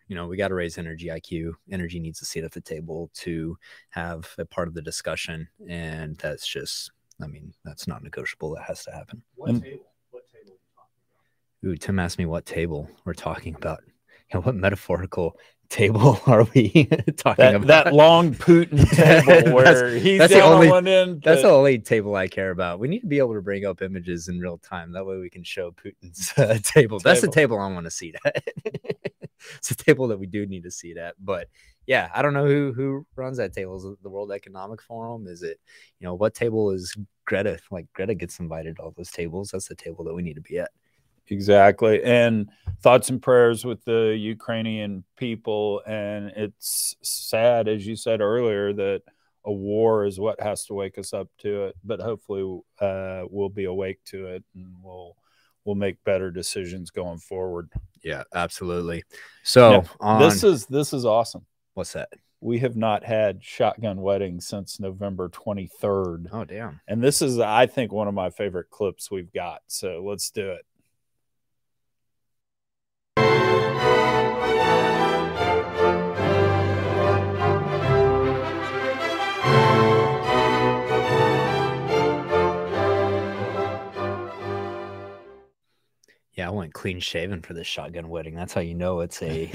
you 0.07 0.15
know, 0.15 0.27
we 0.27 0.37
got 0.37 0.49
to 0.49 0.55
raise 0.55 0.77
energy 0.77 1.07
IQ. 1.07 1.53
Energy 1.71 1.99
needs 1.99 2.21
a 2.21 2.25
seat 2.25 2.43
at 2.43 2.51
the 2.51 2.61
table 2.61 3.09
to 3.15 3.57
have 3.89 4.27
a 4.37 4.45
part 4.45 4.67
of 4.67 4.73
the 4.73 4.81
discussion. 4.81 5.47
And 5.67 6.15
that's 6.17 6.47
just, 6.47 6.91
I 7.21 7.27
mean, 7.27 7.53
that's 7.65 7.87
not 7.87 8.03
negotiable. 8.03 8.55
That 8.55 8.63
has 8.63 8.83
to 8.85 8.91
happen. 8.91 9.21
What 9.35 9.49
and, 9.49 9.63
table? 9.63 9.91
What 10.11 10.23
table 10.27 10.57
Ooh, 11.65 11.75
Tim 11.75 11.99
asked 11.99 12.19
me 12.19 12.25
what 12.25 12.45
table 12.45 12.89
we're 13.05 13.13
talking 13.13 13.55
about. 13.55 13.79
You 14.29 14.39
know, 14.39 14.43
what 14.43 14.55
metaphorical 14.55 15.37
table 15.69 16.19
are 16.27 16.43
we 16.53 16.83
talking 17.15 17.45
that, 17.45 17.55
about? 17.55 17.67
that 17.67 17.93
long 17.93 18.33
Putin 18.35 18.85
table 18.93 19.53
where 19.55 19.91
he's 19.95 20.19
that's 20.19 20.33
the 20.33 20.41
only- 20.41 20.67
on 20.67 20.71
one 20.73 20.87
end. 20.89 21.21
That's 21.23 21.43
the 21.43 21.49
only 21.49 21.79
table 21.79 22.13
I 22.13 22.27
care 22.27 22.51
about. 22.51 22.77
We 22.79 22.89
need 22.89 22.99
to 22.99 23.07
be 23.07 23.19
able 23.19 23.35
to 23.35 23.41
bring 23.41 23.63
up 23.63 23.81
images 23.81 24.27
in 24.27 24.37
real 24.41 24.57
time. 24.57 24.91
That 24.91 25.05
way 25.05 25.17
we 25.17 25.29
can 25.29 25.45
show 25.45 25.71
Putin's 25.71 26.33
uh, 26.37 26.57
table. 26.61 26.99
That's 26.99 27.21
the 27.21 27.27
Table. 27.27 27.55
table 27.55 27.59
I 27.59 27.71
want 27.71 27.85
to 27.85 27.91
see 27.91 28.13
at. 28.25 28.43
it's 29.58 29.72
a 29.72 29.75
table 29.75 30.08
that 30.08 30.20
we 30.20 30.27
do 30.27 30.46
need 30.46 30.63
to 30.63 30.72
see 30.72 30.98
at. 30.98 31.15
But 31.24 31.48
yeah, 31.86 32.10
I 32.13 32.22
don't 32.22 32.34
know 32.34 32.46
who 32.46 32.74
who 32.74 33.06
runs 33.15 33.38
that 33.38 33.53
table. 33.53 33.77
Is 33.77 33.86
it 33.86 34.03
the 34.03 34.10
World 34.10 34.32
Economic 34.32 34.82
Forum? 34.82 35.27
Is 35.27 35.41
it, 35.44 35.60
you 36.00 36.06
know, 36.06 36.13
what 36.15 36.34
table 36.34 36.72
is 36.72 36.96
Greta? 37.25 37.60
Like 37.72 37.88
Greta 37.94 38.13
gets 38.13 38.39
invited 38.39 38.75
to 38.75 38.84
all 38.84 38.94
those 38.96 39.12
tables. 39.12 39.50
That's 39.51 39.67
the 39.67 39.75
table 39.75 40.03
that 40.06 40.13
we 40.13 40.22
need 40.22 40.36
to 40.36 40.41
be 40.41 40.60
at. 40.60 40.72
Exactly. 41.29 42.03
And 42.03 42.50
thoughts 42.82 43.10
and 43.10 43.22
prayers 43.22 43.65
with 43.65 43.84
the 43.84 44.15
Ukrainian 44.17 45.03
people. 45.17 45.82
And 45.86 46.32
it's 46.36 46.96
sad, 47.01 47.67
as 47.67 47.86
you 47.86 47.96
said 47.96 48.22
earlier, 48.22 48.74
that 48.74 49.01
a 49.46 49.51
war 49.51 50.06
is 50.06 50.20
what 50.20 50.39
has 50.41 50.65
to 50.65 50.74
wake 50.74 50.98
us 50.98 51.13
up 51.13 51.29
to 51.39 51.65
it. 51.65 51.75
But 51.84 52.01
hopefully, 52.01 52.62
uh, 52.79 53.24
we'll 53.29 53.50
be 53.50 53.65
awake 53.65 54.00
to 54.06 54.27
it 54.27 54.44
and 54.56 54.74
we'll 54.82 55.15
we'll 55.67 55.75
make 55.75 56.01
better 56.05 56.31
decisions 56.31 56.89
going 56.89 57.19
forward. 57.19 57.69
Yeah, 58.01 58.24
absolutely. 58.33 59.03
So 59.43 59.83
on 60.00 60.19
This 60.21 60.43
is 60.43 60.65
this 60.65 60.93
is 60.93 61.05
awesome. 61.05 61.45
what's 61.75 61.93
that? 61.93 62.09
We 62.39 62.59
have 62.59 62.75
not 62.75 63.03
had 63.03 63.43
shotgun 63.43 64.00
weddings 64.01 64.47
since 64.47 64.79
November 64.79 65.27
23rd. 65.29 66.27
Oh 66.31 66.45
damn. 66.45 66.79
And 66.88 67.03
this 67.03 67.21
is, 67.21 67.39
I 67.39 67.65
think, 67.65 67.91
one 67.91 68.07
of 68.07 68.13
my 68.13 68.29
favorite 68.29 68.69
clips 68.69 69.12
we've 69.12 69.33
got. 69.33 69.62
So 69.67 70.03
let's 70.05 70.29
do 70.29 70.51
it. 70.51 70.65
I 86.47 86.49
went 86.49 86.73
clean 86.73 87.01
shaven 87.01 87.41
for 87.41 87.53
this 87.53 87.67
shotgun 87.67 88.07
wedding. 88.07 88.33
That's 88.33 88.53
how 88.53 88.61
you 88.61 88.73
know 88.73 89.01
it's 89.01 89.21
a 89.21 89.51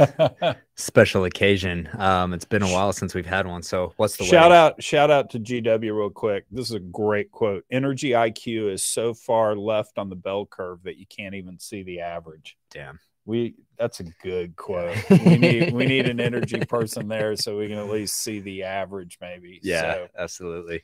special 0.77 1.25
occasion. 1.25 1.89
Um, 1.97 2.35
it's 2.35 2.45
been 2.45 2.63
a 2.63 2.71
while 2.71 2.93
since 2.93 3.15
we've 3.15 3.25
had 3.25 3.47
one. 3.47 3.63
So 3.63 3.95
what's 3.97 4.19
the 4.19 4.25
shout 4.25 4.53
out 4.53 4.83
shout 4.83 5.11
out 5.11 5.31
to 5.31 5.41
gw 5.41 5.81
real 5.81 6.11
quick 6.11 6.45
this 6.51 6.67
is 6.69 6.75
a 6.75 6.81
great 6.81 7.31
quote 7.31 7.65
energy 7.71 8.11
iq 8.11 8.71
is 8.73 8.85
so 8.85 9.15
far 9.15 9.57
left 9.57 9.99
on 9.99 10.09
the 10.11 10.17
bell 10.17 10.45
curve 10.45 10.83
that 10.83 10.99
you 10.99 11.07
can't 11.07 11.35
even 11.35 11.59
see 11.59 11.83
the 11.83 12.01
average 12.01 12.57
Damn. 12.71 12.99
we 13.25 13.55
that's 13.79 14.01
a 14.01 14.05
good 14.23 14.55
quote 14.57 14.97
we 15.11 15.37
need 15.37 15.73
we 15.73 15.87
need 15.87 16.09
an 16.09 16.21
energy 16.31 16.61
person 16.67 17.09
there 17.09 17.37
so 17.37 17.57
we 17.59 17.69
can 17.69 17.79
at 17.79 17.89
least 17.89 18.17
see 18.17 18.41
the 18.41 18.65
average 18.65 19.19
maybe 19.21 19.61
Yeah, 19.63 19.81
So, 19.95 20.09
absolutely. 20.19 20.83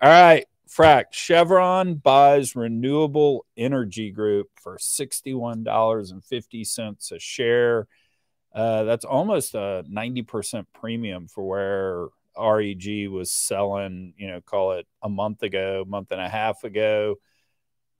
all 0.00 0.10
right 0.10 0.46
frack 0.76 1.12
chevron 1.12 1.94
buys 1.94 2.56
renewable 2.56 3.46
energy 3.56 4.10
group 4.10 4.48
for 4.60 4.76
$61.50 4.78 7.12
a 7.12 7.18
share. 7.18 7.86
Uh, 8.54 8.82
that's 8.84 9.04
almost 9.04 9.54
a 9.54 9.84
90% 9.90 10.66
premium 10.74 11.28
for 11.28 11.46
where 11.46 12.06
reg 12.38 13.10
was 13.10 13.30
selling 13.30 14.14
you 14.16 14.26
know 14.26 14.40
call 14.40 14.72
it 14.72 14.86
a 15.02 15.08
month 15.08 15.42
ago 15.42 15.84
month 15.86 16.12
and 16.12 16.20
a 16.20 16.28
half 16.28 16.64
ago. 16.64 17.16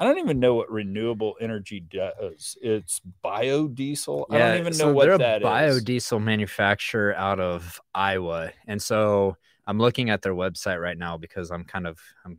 I 0.00 0.04
don't 0.04 0.18
even 0.18 0.40
know 0.40 0.54
what 0.54 0.70
renewable 0.70 1.36
energy 1.40 1.78
does. 1.78 2.58
It's 2.60 3.00
biodiesel? 3.24 4.26
I 4.30 4.38
don't 4.38 4.58
even 4.58 4.72
know 4.72 4.86
so 4.86 4.92
what 4.92 5.06
they're 5.06 5.18
that 5.18 5.44
a 5.44 5.64
is. 5.64 5.84
biodiesel 5.84 6.20
manufacturer 6.20 7.14
out 7.14 7.38
of 7.38 7.80
Iowa, 7.94 8.50
and 8.66 8.82
so 8.82 9.36
I'm 9.66 9.78
looking 9.78 10.10
at 10.10 10.22
their 10.22 10.34
website 10.34 10.80
right 10.80 10.98
now 10.98 11.18
because 11.18 11.50
I'm 11.50 11.64
kind 11.64 11.86
of 11.86 12.00
I'm, 12.24 12.38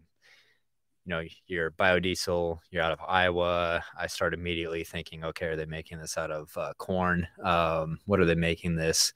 you 1.05 1.09
know, 1.09 1.23
you're 1.47 1.71
biodiesel, 1.71 2.59
you're 2.71 2.81
out 2.81 2.93
of 2.93 3.01
Iowa. 3.05 3.83
I 3.97 4.07
start 4.07 4.33
immediately 4.33 4.83
thinking, 4.83 5.23
okay, 5.25 5.47
are 5.47 5.55
they 5.55 5.65
making 5.65 5.99
this 5.99 6.17
out 6.17 6.31
of 6.31 6.55
uh, 6.57 6.73
corn? 6.77 7.27
Um, 7.43 7.99
what 8.05 8.19
are 8.19 8.25
they 8.25 8.35
making 8.35 8.75
this 8.75 9.13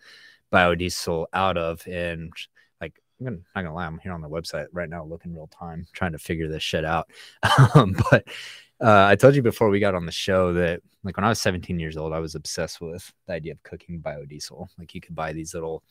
biodiesel 0.51 1.27
out 1.33 1.57
of? 1.57 1.85
And 1.87 2.33
like, 2.81 3.01
I'm 3.19 3.25
gonna, 3.25 3.37
not 3.55 3.61
gonna 3.61 3.73
lie, 3.73 3.85
I'm 3.85 3.99
here 3.99 4.11
on 4.11 4.21
the 4.21 4.29
website 4.29 4.67
right 4.73 4.89
now, 4.89 5.05
looking 5.05 5.33
real 5.33 5.47
time, 5.47 5.87
trying 5.93 6.11
to 6.11 6.19
figure 6.19 6.49
this 6.49 6.63
shit 6.63 6.83
out. 6.83 7.09
um, 7.75 7.95
but 8.09 8.27
uh, 8.81 9.05
I 9.05 9.15
told 9.15 9.35
you 9.35 9.41
before 9.41 9.69
we 9.69 9.79
got 9.79 9.95
on 9.95 10.05
the 10.05 10.11
show 10.11 10.53
that 10.53 10.81
like 11.03 11.15
when 11.15 11.23
I 11.23 11.29
was 11.29 11.39
17 11.39 11.79
years 11.79 11.95
old, 11.95 12.11
I 12.11 12.19
was 12.19 12.35
obsessed 12.35 12.81
with 12.81 13.11
the 13.27 13.33
idea 13.33 13.53
of 13.53 13.63
cooking 13.63 14.01
biodiesel. 14.01 14.67
Like 14.77 14.93
you 14.93 14.99
could 14.99 15.15
buy 15.15 15.31
these 15.31 15.53
little 15.53 15.83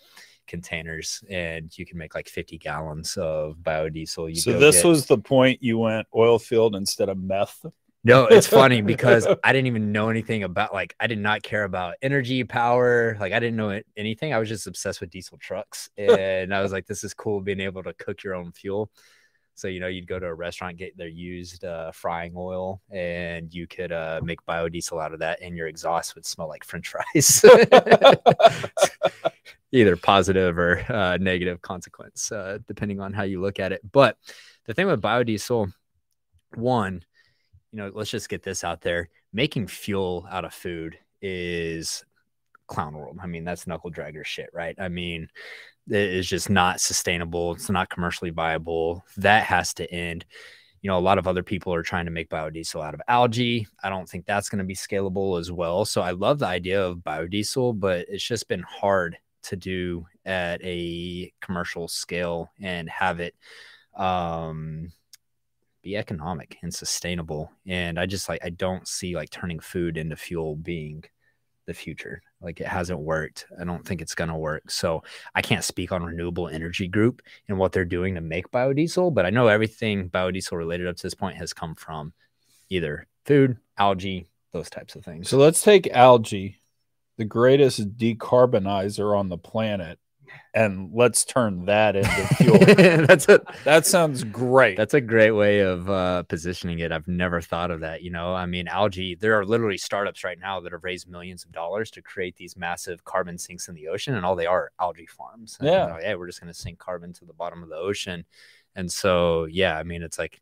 containers 0.47 1.23
and 1.29 1.77
you 1.77 1.87
can 1.87 1.99
make 1.99 2.15
like 2.15 2.29
50 2.29 2.59
gallons 2.59 3.17
of 3.17 3.57
biodiesel. 3.63 4.29
You 4.29 4.37
so 4.37 4.59
this 4.59 4.83
get- 4.83 4.89
was 4.89 5.07
the 5.07 5.19
point 5.19 5.63
you 5.63 5.79
went 5.79 6.07
oil 6.15 6.39
field 6.39 6.77
instead 6.77 7.09
of 7.09 7.19
meth 7.19 7.65
no, 8.07 8.27
it's 8.27 8.47
funny 8.47 8.83
because 8.83 9.27
I 9.43 9.53
didn't 9.53 9.67
even 9.67 9.91
know 9.91 10.11
anything 10.11 10.45
about 10.45 10.73
like 10.73 10.95
I 11.01 11.09
did 11.09 11.19
not 11.19 11.43
care 11.43 11.65
about 11.65 11.97
energy 12.01 12.45
power. 12.45 13.17
Like 13.19 13.33
I 13.33 13.41
didn't 13.41 13.57
know 13.57 13.71
it, 13.71 13.87
anything. 13.97 14.33
I 14.33 14.39
was 14.39 14.49
just 14.49 14.69
obsessed 14.69 15.01
with 15.01 15.11
diesel 15.11 15.39
trucks, 15.39 15.91
and 15.99 16.55
I 16.55 16.63
was 16.63 16.71
like, 16.71 16.87
"This 16.87 17.03
is 17.03 17.15
cool 17.15 17.41
being 17.41 17.61
able 17.61 17.83
to 17.83 17.93
cook 17.95 18.23
your 18.23 18.35
own 18.35 18.53
fuel." 18.53 18.91
So 19.57 19.69
you 19.69 19.81
know, 19.81 19.87
you'd 19.87 20.07
go 20.07 20.19
to 20.19 20.27
a 20.27 20.35
restaurant, 20.35 20.77
get 20.77 20.97
their 20.99 21.09
used 21.09 21.65
uh, 21.65 21.91
frying 21.91 22.35
oil, 22.37 22.83
and 22.91 23.53
you 23.53 23.67
could 23.67 23.91
uh, 23.91 24.21
make 24.23 24.45
biodiesel 24.45 25.03
out 25.03 25.15
of 25.15 25.21
that, 25.21 25.41
and 25.41 25.57
your 25.57 25.67
exhaust 25.67 26.15
would 26.15 26.27
smell 26.27 26.47
like 26.47 26.63
French 26.63 26.89
fries. 26.89 27.43
Either 29.73 29.97
positive 29.97 30.59
or 30.59 30.85
uh, 30.93 31.17
negative 31.17 31.63
consequence, 31.63 32.31
uh, 32.31 32.59
depending 32.69 33.01
on 33.01 33.15
how 33.15 33.23
you 33.23 33.41
look 33.41 33.59
at 33.59 33.73
it. 33.73 33.81
But 33.91 34.19
the 34.67 34.75
thing 34.75 34.87
with 34.87 35.01
biodiesel, 35.01 35.73
one, 36.55 37.03
you 37.73 37.79
know, 37.79 37.91
let's 37.95 38.11
just 38.11 38.29
get 38.29 38.43
this 38.43 38.63
out 38.63 38.83
there. 38.83 39.09
Making 39.33 39.69
fuel 39.69 40.27
out 40.31 40.45
of 40.45 40.53
food 40.53 40.99
is 41.23 42.05
clown 42.67 42.95
world. 42.95 43.19
I 43.23 43.27
mean, 43.27 43.45
that's 43.45 43.67
knuckle 43.67 43.91
dragger 43.91 44.25
shit, 44.25 44.51
right? 44.53 44.77
I 44.79 44.89
mean, 44.89 45.29
is 45.89 46.29
just 46.29 46.51
not 46.51 46.81
sustainable. 46.81 47.53
It's 47.53 47.71
not 47.71 47.91
commercially 47.91 48.31
viable. 48.31 49.05
That 49.17 49.45
has 49.45 49.75
to 49.75 49.91
end. 49.93 50.25
You 50.83 50.91
know, 50.91 50.99
a 50.99 51.01
lot 51.01 51.19
of 51.19 51.27
other 51.27 51.43
people 51.43 51.75
are 51.75 51.83
trying 51.83 52.05
to 52.05 52.11
make 52.11 52.29
biodiesel 52.29 52.85
out 52.85 52.95
of 52.95 53.01
algae. 53.09 53.67
I 53.83 53.89
don't 53.89 54.09
think 54.09 54.27
that's 54.27 54.49
going 54.49 54.59
to 54.59 54.65
be 54.65 54.75
scalable 54.75 55.41
as 55.41 55.51
well. 55.51 55.85
So 55.85 56.01
I 56.03 56.13
love 56.13 56.39
the 56.39 56.47
idea 56.47 56.85
of 56.85 56.99
biodiesel, 56.99 57.81
but 57.81 58.07
it's 58.09 58.23
just 58.23 58.49
been 58.49 58.63
hard 58.63 59.17
to 59.47 59.57
do 59.57 60.07
at 60.25 60.61
a 60.63 61.33
commercial 61.41 61.89
scale 61.89 62.51
and 62.61 62.91
have 62.91 63.21
it 63.21 63.35
um 63.97 64.93
be 65.83 65.97
economic 65.97 66.59
and 66.63 66.75
sustainable 66.75 67.51
and 67.67 67.99
i 67.99 68.05
just 68.05 68.29
like 68.29 68.45
i 68.45 68.51
don't 68.51 68.89
see 68.89 69.15
like 69.15 69.31
turning 69.31 69.61
food 69.61 69.97
into 69.97 70.17
fuel 70.17 70.57
being 70.57 71.03
the 71.67 71.75
future 71.75 72.23
like 72.41 72.61
it 72.61 72.67
hasn't 72.67 73.01
worked. 73.01 73.47
I 73.61 73.65
don't 73.65 73.85
think 73.85 74.01
it's 74.01 74.15
going 74.15 74.31
to 74.31 74.37
work. 74.37 74.71
So 74.71 75.03
i 75.35 75.43
can't 75.43 75.65
speak 75.65 75.93
on 75.93 76.03
renewable 76.03 76.49
energy 76.49 76.89
group 76.89 77.23
and 77.49 77.59
what 77.59 77.73
they're 77.73 77.85
doing 77.85 78.15
to 78.15 78.21
make 78.21 78.51
biodiesel 78.51 79.13
but 79.13 79.27
i 79.27 79.31
know 79.31 79.49
everything 79.49 80.09
biodiesel 80.09 80.57
related 80.57 80.87
up 80.87 80.97
to 80.97 81.03
this 81.03 81.15
point 81.15 81.37
has 81.37 81.53
come 81.53 81.75
from 81.75 82.13
either 82.71 83.07
food 83.25 83.57
algae 83.79 84.27
those 84.57 84.71
types 84.71 84.97
of 84.97 85.05
things. 85.05 85.29
So 85.29 85.39
let's 85.39 85.63
take 85.63 85.87
algae 85.89 86.61
the 87.19 87.25
greatest 87.25 87.97
decarbonizer 87.97 89.17
on 89.17 89.29
the 89.29 89.39
planet 89.39 89.99
and 90.55 90.91
let's 90.95 91.25
turn 91.25 91.67
that 91.67 91.97
into 91.97 92.27
fuel 92.37 92.59
that's 93.07 93.29
a 93.29 93.41
that 93.65 93.87
sounds 93.87 94.25
great 94.25 94.77
That's 94.77 94.95
a 94.95 95.01
great 95.01 95.31
way 95.33 95.61
of 95.61 95.89
uh, 95.89 96.23
positioning 96.25 96.81
it. 96.81 96.93
I've 96.93 97.09
never 97.09 97.41
thought 97.41 97.71
of 97.71 97.81
that. 97.81 98.03
You 98.03 98.11
know, 98.11 98.35
I 98.35 98.47
mean, 98.47 98.69
algae, 98.69 99.15
there 99.15 99.35
are 99.39 99.45
literally 99.45 99.79
startups 99.79 100.23
right 100.25 100.39
now 100.39 100.61
that 100.61 100.73
have 100.73 100.85
raised 100.85 101.09
millions 101.09 101.45
of 101.45 101.53
dollars 101.53 101.91
to 101.93 102.03
create 102.03 102.37
these 102.37 102.57
massive 102.57 103.05
carbon 103.05 103.39
sinks 103.39 103.69
in 103.69 103.75
the 103.75 103.89
ocean, 103.89 104.15
and 104.15 104.25
all 104.27 104.37
they 104.37 104.47
are 104.47 104.71
algae 104.81 105.07
farms. 105.07 105.57
And, 105.61 105.69
you 105.69 105.73
Yeah. 105.73 105.87
know, 105.87 105.99
yeah, 106.01 106.15
we're 106.15 106.27
just 106.27 106.41
going 106.41 106.53
to 106.53 106.59
sink 106.59 106.79
carbon 106.79 107.13
to 107.15 107.25
the 107.25 107.33
bottom 107.33 107.63
of 107.63 107.69
the 107.71 107.77
ocean. 107.77 108.25
And 108.75 108.91
so, 108.93 109.45
yeah, 109.47 109.79
I 109.79 109.83
mean, 109.83 110.03
it's 110.03 110.19
like, 110.19 110.41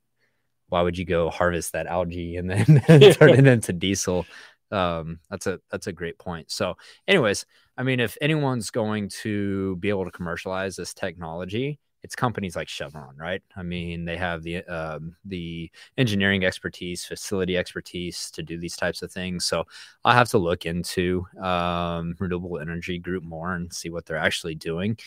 why 0.68 0.82
would 0.82 0.98
you 0.98 1.04
go 1.04 1.30
harvest 1.30 1.72
that 1.72 1.86
algae 1.86 2.36
and 2.36 2.50
then 2.50 2.64
turn 3.12 3.30
it 3.38 3.46
into 3.46 3.72
diesel? 3.72 4.26
Um, 4.70 5.20
that's 5.30 5.46
a 5.46 5.60
that's 5.70 5.86
a 5.86 5.92
great 5.92 6.18
point. 6.18 6.50
So, 6.50 6.76
anyways, 7.06 7.46
I 7.76 7.82
mean, 7.82 8.00
if 8.00 8.16
anyone's 8.20 8.70
going 8.70 9.08
to 9.22 9.76
be 9.76 9.88
able 9.88 10.04
to 10.04 10.10
commercialize 10.10 10.76
this 10.76 10.94
technology, 10.94 11.78
it's 12.04 12.14
companies 12.14 12.54
like 12.54 12.68
Chevron, 12.68 13.16
right? 13.16 13.42
I 13.56 13.62
mean, 13.62 14.04
they 14.04 14.16
have 14.18 14.42
the 14.42 14.62
um, 14.64 15.16
the 15.24 15.70
engineering 15.96 16.44
expertise, 16.44 17.04
facility 17.04 17.56
expertise 17.56 18.30
to 18.32 18.42
do 18.42 18.58
these 18.58 18.76
types 18.76 19.00
of 19.00 19.10
things. 19.10 19.46
So 19.46 19.64
I'll 20.04 20.14
have 20.14 20.28
to 20.30 20.38
look 20.38 20.66
into 20.66 21.26
um, 21.42 22.14
renewable 22.18 22.58
energy 22.58 22.98
group 22.98 23.24
more 23.24 23.54
and 23.54 23.72
see 23.72 23.88
what 23.88 24.04
they're 24.04 24.18
actually 24.18 24.54
doing. 24.54 24.98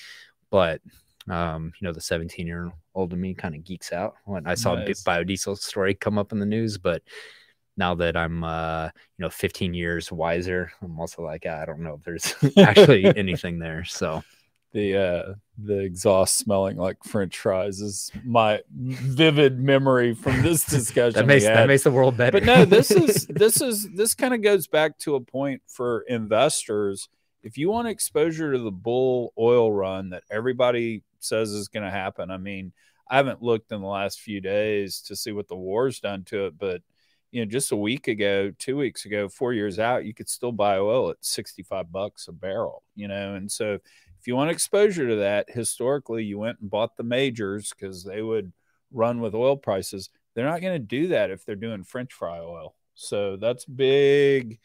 But 0.50 0.82
um, 1.30 1.72
you 1.80 1.88
know, 1.88 1.94
the 1.94 2.02
17 2.02 2.48
year 2.48 2.72
old 2.96 3.14
in 3.14 3.22
me 3.22 3.36
kind 3.36 3.54
of 3.54 3.64
geeks 3.64 3.94
out 3.94 4.16
when 4.26 4.48
I 4.48 4.56
saw 4.56 4.74
a 4.74 4.78
biodiesel 4.78 5.60
story 5.60 5.94
come 5.94 6.18
up 6.18 6.32
in 6.32 6.40
the 6.40 6.46
news. 6.48 6.80
But 6.80 7.04
now 7.78 7.96
that 7.96 8.18
I'm, 8.18 8.44
uh, 8.44 8.90
you 9.18 9.24
know, 9.24 9.30
15 9.30 9.74
years 9.74 10.12
wiser, 10.12 10.72
I'm 10.82 11.00
also 11.00 11.22
like, 11.22 11.46
I 11.46 11.66
don't 11.66 11.80
know 11.80 12.00
if 12.00 12.04
there's 12.04 12.36
actually 12.58 13.06
anything 13.18 13.60
there. 13.60 13.84
So. 13.86 14.24
The 14.74 14.98
uh 14.98 15.34
the 15.58 15.80
exhaust 15.80 16.38
smelling 16.38 16.76
like 16.76 17.02
french 17.06 17.40
fries 17.40 17.80
is 17.80 18.12
my 18.26 18.62
vivid 18.70 19.58
memory 19.58 20.14
from 20.14 20.42
this 20.42 20.66
discussion 20.70 21.14
that 21.14 21.26
makes 21.26 21.46
that 21.46 21.70
makes 21.70 21.84
the 21.84 21.90
world 21.90 22.18
better. 22.18 22.34
but 22.34 22.44
no 22.44 22.66
this 22.66 22.92
is 22.92 23.26
this 23.28 23.62
is 23.62 23.90
this 23.96 24.14
kind 24.14 24.34
of 24.34 24.42
goes 24.42 24.68
back 24.68 24.98
to 25.00 25.16
a 25.16 25.22
point 25.22 25.62
for 25.68 26.02
investors. 26.02 27.08
If 27.44 27.58
you 27.58 27.70
want 27.70 27.88
exposure 27.88 28.52
to 28.52 28.60
the 28.60 28.70
bull 28.70 29.32
oil 29.40 29.72
run 29.72 30.10
that 30.10 30.24
everybody 30.30 31.02
says 31.20 31.52
is 31.52 31.68
going 31.68 31.84
to 31.84 31.92
happen 31.92 32.32
i 32.32 32.38
mean 32.38 32.72
i 33.10 33.18
haven't 33.18 33.42
looked 33.42 33.72
in 33.72 33.82
the 33.82 33.88
last 33.88 34.20
few 34.20 34.42
days 34.42 35.02
to 35.02 35.16
see 35.16 35.32
what 35.32 35.48
the 35.48 35.56
war's 35.56 36.00
done 36.00 36.24
to 36.24 36.48
it 36.48 36.58
but 36.58 36.82
you 37.32 37.44
know 37.44 37.50
just 37.50 37.72
a 37.72 37.76
week 37.76 38.08
ago 38.08 38.52
two 38.58 38.78
weeks 38.78 39.06
ago 39.06 39.28
four 39.28 39.54
years 39.54 39.80
out 39.80 40.06
you 40.06 40.14
could 40.14 40.30
still 40.30 40.52
buy 40.52 40.78
oil 40.78 41.10
at 41.10 41.18
65 41.22 41.92
bucks 41.92 42.28
a 42.28 42.32
barrel 42.32 42.84
you 42.96 43.08
know 43.08 43.36
and 43.36 43.52
so 43.52 43.78
if 44.20 44.28
you 44.28 44.36
want 44.36 44.52
exposure 44.52 45.08
to 45.08 45.16
that, 45.18 45.50
historically, 45.50 46.24
you 46.24 46.38
went 46.38 46.60
and 46.60 46.70
bought 46.70 46.98
the 46.98 47.04
majors 47.04 47.70
because 47.72 48.04
they 48.04 48.22
would 48.22 48.52
run 48.92 49.22
with 49.22 49.36
oil 49.36 49.56
prices. 49.56 50.10
They're 50.34 50.46
not 50.46 50.62
going 50.62 50.74
to 50.74 50.80
do 50.80 51.08
that 51.10 51.32
if 51.32 51.46
they're 51.46 51.56
doing 51.56 51.84
French 51.84 52.14
fry 52.14 52.40
oil. 52.40 52.76
So 52.94 53.38
that's 53.38 53.66
big. 53.66 54.60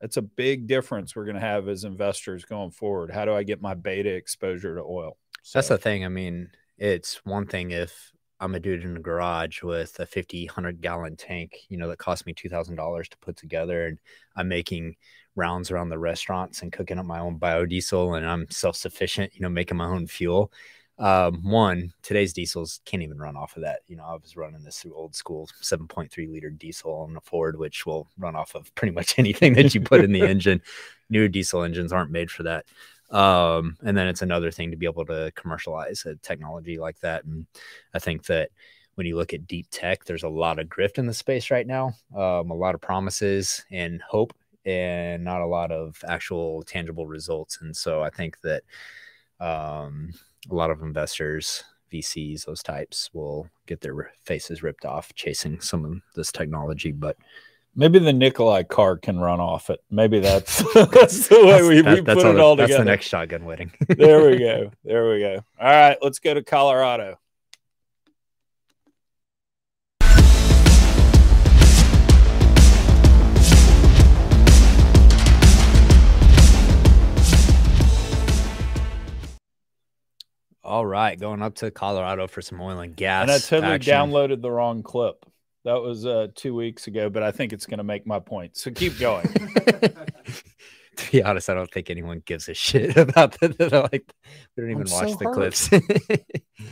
That's 0.00 0.18
a 0.18 0.22
big 0.22 0.66
difference 0.66 1.16
we're 1.16 1.24
going 1.24 1.34
to 1.34 1.40
have 1.40 1.68
as 1.68 1.84
investors 1.84 2.44
going 2.44 2.70
forward. 2.70 3.10
How 3.10 3.24
do 3.24 3.34
I 3.34 3.42
get 3.42 3.60
my 3.60 3.74
beta 3.74 4.10
exposure 4.10 4.76
to 4.76 4.82
oil? 4.82 5.16
So, 5.42 5.58
that's 5.58 5.68
the 5.68 5.78
thing. 5.78 6.04
I 6.04 6.08
mean, 6.08 6.50
it's 6.76 7.24
one 7.24 7.46
thing 7.46 7.70
if 7.70 8.12
I'm 8.40 8.54
a 8.54 8.60
dude 8.60 8.84
in 8.84 8.96
a 8.96 9.00
garage 9.00 9.62
with 9.62 9.98
a 9.98 10.06
50, 10.06 10.46
100 10.46 10.80
gallon 10.80 11.16
tank, 11.16 11.66
you 11.68 11.76
know, 11.76 11.88
that 11.88 11.98
cost 11.98 12.26
me 12.26 12.34
$2,000 12.34 13.08
to 13.08 13.18
put 13.18 13.36
together. 13.36 13.86
And 13.86 13.98
I'm 14.36 14.48
making 14.48 14.96
rounds 15.34 15.70
around 15.70 15.88
the 15.88 15.98
restaurants 15.98 16.62
and 16.62 16.72
cooking 16.72 16.98
up 16.98 17.06
my 17.06 17.20
own 17.20 17.38
biodiesel 17.38 18.16
and 18.16 18.26
I'm 18.26 18.50
self 18.50 18.76
sufficient, 18.76 19.34
you 19.34 19.40
know, 19.40 19.48
making 19.48 19.76
my 19.76 19.86
own 19.86 20.06
fuel. 20.06 20.52
Um, 20.98 21.42
one, 21.44 21.92
today's 22.02 22.32
diesels 22.32 22.80
can't 22.84 23.04
even 23.04 23.18
run 23.18 23.36
off 23.36 23.56
of 23.56 23.62
that. 23.62 23.80
You 23.86 23.96
know, 23.96 24.04
I 24.04 24.14
was 24.14 24.36
running 24.36 24.64
this 24.64 24.80
through 24.80 24.94
old 24.94 25.14
school 25.14 25.48
7.3 25.62 26.30
liter 26.30 26.50
diesel 26.50 26.92
on 26.92 27.16
a 27.16 27.20
Ford, 27.20 27.56
which 27.56 27.86
will 27.86 28.08
run 28.18 28.34
off 28.34 28.54
of 28.56 28.74
pretty 28.74 28.92
much 28.92 29.14
anything 29.18 29.54
that 29.54 29.74
you 29.74 29.80
put 29.80 30.02
in 30.02 30.12
the 30.12 30.22
engine. 30.28 30.60
New 31.08 31.28
diesel 31.28 31.62
engines 31.62 31.92
aren't 31.92 32.10
made 32.10 32.30
for 32.30 32.42
that. 32.42 32.66
Um, 33.10 33.76
and 33.84 33.96
then 33.96 34.06
it's 34.06 34.22
another 34.22 34.50
thing 34.50 34.70
to 34.70 34.76
be 34.76 34.86
able 34.86 35.06
to 35.06 35.32
commercialize 35.34 36.04
a 36.04 36.16
technology 36.16 36.78
like 36.78 36.98
that. 37.00 37.24
And 37.24 37.46
I 37.94 37.98
think 37.98 38.26
that 38.26 38.50
when 38.96 39.06
you 39.06 39.16
look 39.16 39.32
at 39.32 39.46
deep 39.46 39.68
tech, 39.70 40.04
there's 40.04 40.24
a 40.24 40.28
lot 40.28 40.58
of 40.58 40.66
grift 40.66 40.98
in 40.98 41.06
the 41.06 41.14
space 41.14 41.50
right 41.50 41.66
now, 41.66 41.94
um, 42.14 42.50
a 42.50 42.54
lot 42.54 42.74
of 42.74 42.80
promises 42.80 43.64
and 43.70 44.02
hope 44.02 44.34
and 44.64 45.24
not 45.24 45.40
a 45.40 45.46
lot 45.46 45.70
of 45.70 46.02
actual 46.06 46.62
tangible 46.64 47.06
results. 47.06 47.58
And 47.62 47.74
so 47.74 48.02
I 48.02 48.10
think 48.10 48.40
that 48.40 48.64
um, 49.40 50.12
a 50.50 50.54
lot 50.54 50.70
of 50.70 50.82
investors, 50.82 51.62
VCs, 51.92 52.44
those 52.44 52.62
types 52.62 53.08
will 53.14 53.48
get 53.66 53.80
their 53.80 54.12
faces 54.24 54.62
ripped 54.62 54.84
off 54.84 55.14
chasing 55.14 55.60
some 55.60 55.84
of 55.84 55.94
this 56.14 56.32
technology. 56.32 56.92
But 56.92 57.16
maybe 57.78 58.00
the 58.00 58.12
Nikola 58.12 58.64
car 58.64 58.96
can 58.96 59.18
run 59.20 59.40
off 59.40 59.70
it. 59.70 59.80
Maybe 59.88 60.18
that's 60.18 60.58
that's 60.74 61.28
the 61.28 61.36
way 61.36 61.50
that's, 61.52 61.68
we, 61.68 61.80
that, 61.80 61.94
we 61.94 62.02
put 62.02 62.18
all 62.18 62.30
it 62.32 62.34
the, 62.34 62.42
all 62.42 62.56
together. 62.56 62.72
that's 62.72 62.78
the 62.78 62.84
next 62.84 63.06
shotgun 63.06 63.44
wedding. 63.44 63.72
there 63.88 64.28
we 64.28 64.36
go. 64.36 64.70
There 64.84 65.08
we 65.08 65.20
go. 65.20 65.44
All 65.58 65.68
right, 65.68 65.96
let's 66.02 66.18
go 66.18 66.34
to 66.34 66.42
Colorado. 66.42 67.18
All 80.64 80.84
right, 80.84 81.18
going 81.18 81.40
up 81.40 81.54
to 81.56 81.70
Colorado 81.70 82.26
for 82.26 82.42
some 82.42 82.60
oil 82.60 82.80
and 82.80 82.94
gas. 82.94 83.22
And 83.22 83.30
I 83.30 83.38
totally 83.38 83.74
action. 83.76 83.94
downloaded 83.94 84.42
the 84.42 84.50
wrong 84.50 84.82
clip. 84.82 85.24
That 85.68 85.82
was 85.82 86.06
uh, 86.06 86.28
two 86.34 86.54
weeks 86.54 86.86
ago, 86.86 87.10
but 87.10 87.22
I 87.22 87.30
think 87.30 87.52
it's 87.52 87.66
going 87.66 87.76
to 87.76 87.84
make 87.84 88.06
my 88.06 88.18
point. 88.18 88.56
So 88.56 88.70
keep 88.70 88.98
going. 88.98 89.26
to 90.96 91.12
be 91.12 91.22
honest, 91.22 91.50
I 91.50 91.54
don't 91.54 91.70
think 91.70 91.90
anyone 91.90 92.22
gives 92.24 92.48
a 92.48 92.54
shit 92.54 92.96
about 92.96 93.38
that. 93.40 93.60
Like, 93.92 94.10
we 94.56 94.62
don't 94.62 94.70
even 94.70 94.86
I'm 94.86 94.90
watch 94.90 95.10
so 95.10 95.16
the 95.16 95.24
hurt. 95.26 95.34
clips. 95.34 95.68
the 95.68 96.24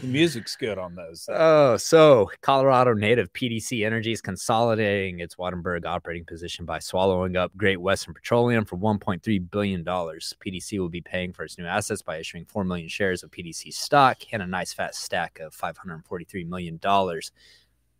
music's 0.02 0.56
good 0.56 0.78
on 0.78 0.94
those. 0.94 1.28
oh, 1.30 1.76
so 1.76 2.30
Colorado 2.40 2.94
native 2.94 3.30
PDC 3.35 3.85
Energy 3.85 4.12
is 4.12 4.22
consolidating 4.22 5.20
its 5.20 5.35
Wattenberg 5.35 5.85
operating 5.85 6.24
position 6.24 6.64
by 6.64 6.78
swallowing 6.78 7.37
up 7.37 7.54
Great 7.54 7.82
Western 7.82 8.14
Petroleum 8.14 8.64
for 8.64 8.78
$1.3 8.78 9.50
billion. 9.50 9.85
PDC 9.85 10.78
will 10.78 10.88
be 10.88 11.02
paying 11.02 11.35
for 11.35 11.44
its 11.44 11.59
new 11.59 11.66
assets 11.66 12.00
by 12.00 12.16
issuing 12.16 12.46
4 12.46 12.64
million 12.64 12.88
shares 12.88 13.22
of 13.22 13.30
PDC 13.30 13.74
stock 13.74 14.22
and 14.32 14.40
a 14.40 14.46
nice 14.46 14.72
fat 14.72 14.94
stack 14.94 15.38
of 15.40 15.54
$543 15.54 16.48
million. 16.48 16.80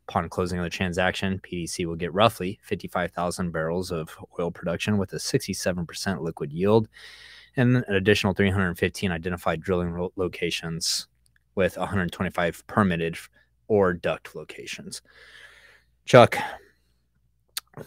Upon 0.09 0.29
closing 0.29 0.59
of 0.59 0.65
the 0.65 0.71
transaction, 0.71 1.41
PDC 1.41 1.85
will 1.85 1.97
get 1.97 2.15
roughly 2.15 2.61
55,000 2.63 3.51
barrels 3.51 3.91
of 3.91 4.17
oil 4.39 4.53
production 4.53 4.99
with 4.99 5.13
a 5.13 5.17
67% 5.17 6.21
liquid 6.21 6.53
yield 6.53 6.89
and 7.57 7.77
an 7.77 7.95
additional 7.95 8.33
315 8.33 9.11
identified 9.11 9.61
drilling 9.61 10.09
locations 10.15 11.09
with 11.57 11.77
125 11.77 12.67
permitted 12.67 13.17
or 13.69 13.95
DUC 13.95 14.35
locations. 14.35 15.03
Chuck, 16.05 16.39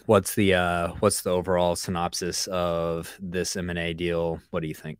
what's 0.06 0.34
the 0.34 0.54
uh, 0.54 0.88
what's 1.00 1.22
the 1.22 1.30
overall 1.30 1.74
synopsis 1.74 2.46
of 2.48 3.16
this 3.20 3.56
M&A 3.56 3.94
deal? 3.94 4.40
What 4.50 4.60
do 4.60 4.68
you 4.68 4.74
think? 4.74 4.98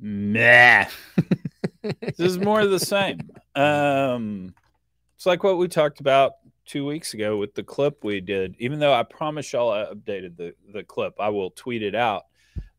Nah. 0.00 0.86
this 1.82 2.18
is 2.18 2.38
more 2.38 2.60
of 2.60 2.70
the 2.70 2.80
same. 2.80 3.20
Um, 3.54 4.54
it's 5.18 5.26
like 5.26 5.42
what 5.42 5.58
we 5.58 5.66
talked 5.66 5.98
about 5.98 6.34
two 6.64 6.86
weeks 6.86 7.12
ago 7.12 7.36
with 7.38 7.52
the 7.54 7.62
clip 7.64 8.04
we 8.04 8.20
did. 8.20 8.54
Even 8.60 8.78
though 8.78 8.94
I 8.94 9.02
promise 9.02 9.52
y'all 9.52 9.72
I 9.72 9.92
updated 9.92 10.36
the 10.36 10.54
the 10.72 10.84
clip, 10.84 11.14
I 11.18 11.28
will 11.28 11.50
tweet 11.50 11.82
it 11.82 11.96
out. 11.96 12.26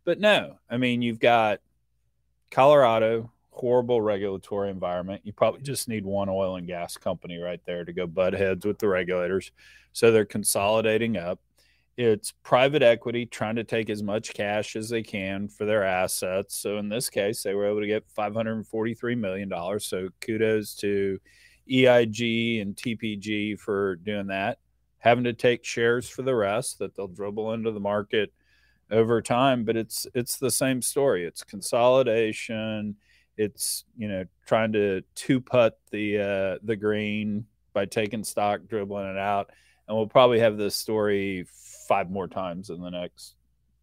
But 0.06 0.22
no, 0.22 0.58
I 0.70 0.78
mean 0.78 1.02
you've 1.02 1.20
got 1.20 1.60
Colorado, 2.50 3.30
horrible 3.52 4.02
regulatory 4.02 4.70
environment. 4.70 5.24
You 5.26 5.34
probably 5.34 5.64
just 5.64 5.90
need 5.90 6.06
one 6.06 6.30
oil 6.30 6.56
and 6.56 6.66
gas 6.66 6.96
company 6.96 7.40
right 7.40 7.60
there 7.66 7.84
to 7.84 7.92
go 7.92 8.08
butt 8.08 8.32
heads 8.32 8.66
with 8.66 8.80
the 8.80 8.88
regulators. 8.88 9.52
So 9.92 10.10
they're 10.10 10.24
consolidating 10.24 11.18
up. 11.18 11.42
It's 11.98 12.32
private 12.42 12.84
equity 12.84 13.26
trying 13.26 13.58
to 13.58 13.66
take 13.66 13.90
as 13.90 14.02
much 14.02 14.34
cash 14.34 14.78
as 14.78 14.88
they 14.88 15.04
can 15.04 15.50
for 15.50 15.66
their 15.66 15.84
assets. 15.84 16.56
So 16.56 16.78
in 16.78 16.88
this 16.88 17.10
case, 17.10 17.44
they 17.44 17.54
were 17.54 17.66
able 17.66 17.82
to 17.82 17.88
get 17.88 18.06
$543 18.18 19.18
million. 19.18 19.80
So 19.82 20.08
kudos 20.22 20.76
to 20.76 21.20
EIG 21.70 22.62
and 22.62 22.76
TPG 22.76 23.60
for 23.60 23.96
doing 23.98 24.28
that. 24.28 24.60
Having 25.00 25.26
to 25.26 25.34
take 25.34 25.64
shares 25.64 26.10
for 26.10 26.24
the 26.24 26.36
rest 26.36 26.80
that 26.80 26.96
they'll 26.96 27.08
dribble 27.08 27.54
into 27.54 27.72
the 27.72 27.80
market 27.80 28.34
over 28.92 29.22
time, 29.22 29.64
but 29.64 29.78
it's 29.78 30.08
it's 30.14 30.38
the 30.38 30.52
same 30.52 30.82
story. 30.82 31.26
It's 31.26 31.44
consolidation. 31.44 32.96
It's 33.38 33.86
you 33.98 34.10
know 34.10 34.26
trying 34.46 34.74
to 34.74 35.02
two 35.16 35.40
putt 35.40 35.80
the 35.92 36.18
uh, 36.18 36.60
the 36.64 36.76
green 36.76 37.46
by 37.74 37.86
taking 37.86 38.24
stock, 38.24 38.62
dribbling 38.68 39.10
it 39.10 39.18
out, 39.18 39.52
and 39.88 39.96
we'll 39.96 40.08
probably 40.08 40.40
have 40.40 40.58
this 40.58 40.76
story 40.76 41.46
five 41.88 42.10
more 42.10 42.28
times 42.28 42.70
in 42.70 42.82
the 42.82 42.90
next 42.90 43.36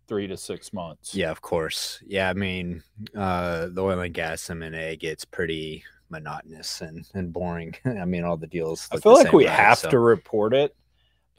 three 0.06 0.26
to 0.26 0.36
six 0.36 0.72
months. 0.72 1.14
Yeah, 1.14 1.30
of 1.30 1.40
course. 1.40 2.02
Yeah, 2.06 2.30
I 2.30 2.34
mean, 2.34 2.82
uh, 3.16 3.68
the 3.70 3.82
oil 3.82 4.00
and 4.00 4.14
gas 4.14 4.48
M&A 4.50 4.96
gets 4.96 5.24
pretty 5.24 5.82
monotonous 6.10 6.80
and, 6.80 7.06
and 7.14 7.32
boring. 7.32 7.74
I 7.84 8.04
mean, 8.04 8.24
all 8.24 8.36
the 8.36 8.46
deals. 8.46 8.88
I 8.92 8.98
feel 8.98 9.14
like 9.14 9.32
we 9.32 9.44
have 9.46 9.78
So- 9.78 9.90
to 9.90 9.98
report 9.98 10.54
it. 10.54 10.74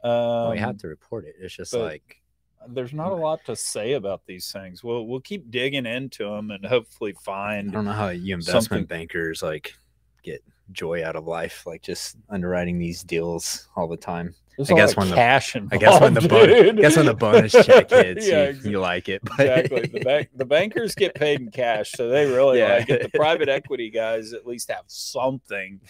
Um, 0.04 0.10
well, 0.12 0.50
we 0.52 0.58
have 0.58 0.78
to 0.78 0.88
report 0.88 1.24
it. 1.26 1.34
It's 1.40 1.54
just 1.56 1.72
like 1.74 2.22
there's 2.68 2.92
not 2.92 3.10
a 3.10 3.16
lot 3.16 3.44
to 3.46 3.56
say 3.56 3.94
about 3.94 4.22
these 4.26 4.50
things. 4.52 4.84
We'll 4.84 5.06
we'll 5.06 5.20
keep 5.20 5.50
digging 5.50 5.86
into 5.86 6.24
them 6.24 6.50
and 6.52 6.64
hopefully 6.64 7.14
find. 7.24 7.70
I 7.70 7.72
don't 7.72 7.84
know 7.84 7.92
how 7.92 8.08
you 8.10 8.34
investment 8.34 8.64
something- 8.64 8.84
bankers 8.84 9.42
like 9.42 9.74
get 10.22 10.42
joy 10.70 11.04
out 11.04 11.16
of 11.16 11.26
life, 11.26 11.66
like 11.66 11.82
just 11.82 12.16
underwriting 12.28 12.78
these 12.78 13.02
deals 13.02 13.68
all 13.74 13.88
the 13.88 13.96
time. 13.96 14.34
There's 14.58 14.70
I 14.70 14.74
guess 14.74 14.96
when 14.96 15.08
the- 15.08 15.14
cash 15.14 15.56
I 15.56 15.76
guess 15.78 16.00
when 16.00 16.12
the 16.14 16.20
involved, 16.20 16.48
bon- 16.50 16.78
I 16.78 16.80
guess 16.82 16.96
when 16.96 17.06
the 17.06 17.14
bonus 17.14 17.52
check 17.52 17.88
hits, 17.90 18.28
yeah, 18.28 18.34
you, 18.42 18.48
ex- 18.50 18.64
you 18.66 18.80
like 18.80 19.08
it. 19.08 19.22
But 19.24 19.40
exactly. 19.40 19.86
The 19.86 20.00
bank 20.00 20.28
the 20.34 20.44
bankers 20.44 20.94
get 20.94 21.14
paid 21.14 21.40
in 21.40 21.50
cash, 21.50 21.92
so 21.92 22.08
they 22.08 22.26
really 22.26 22.58
Yeah. 22.58 22.74
like 22.78 22.90
it. 22.90 23.02
The 23.04 23.08
private 23.18 23.48
equity 23.48 23.88
guys 23.88 24.32
at 24.34 24.46
least 24.46 24.70
have 24.70 24.84
something 24.88 25.80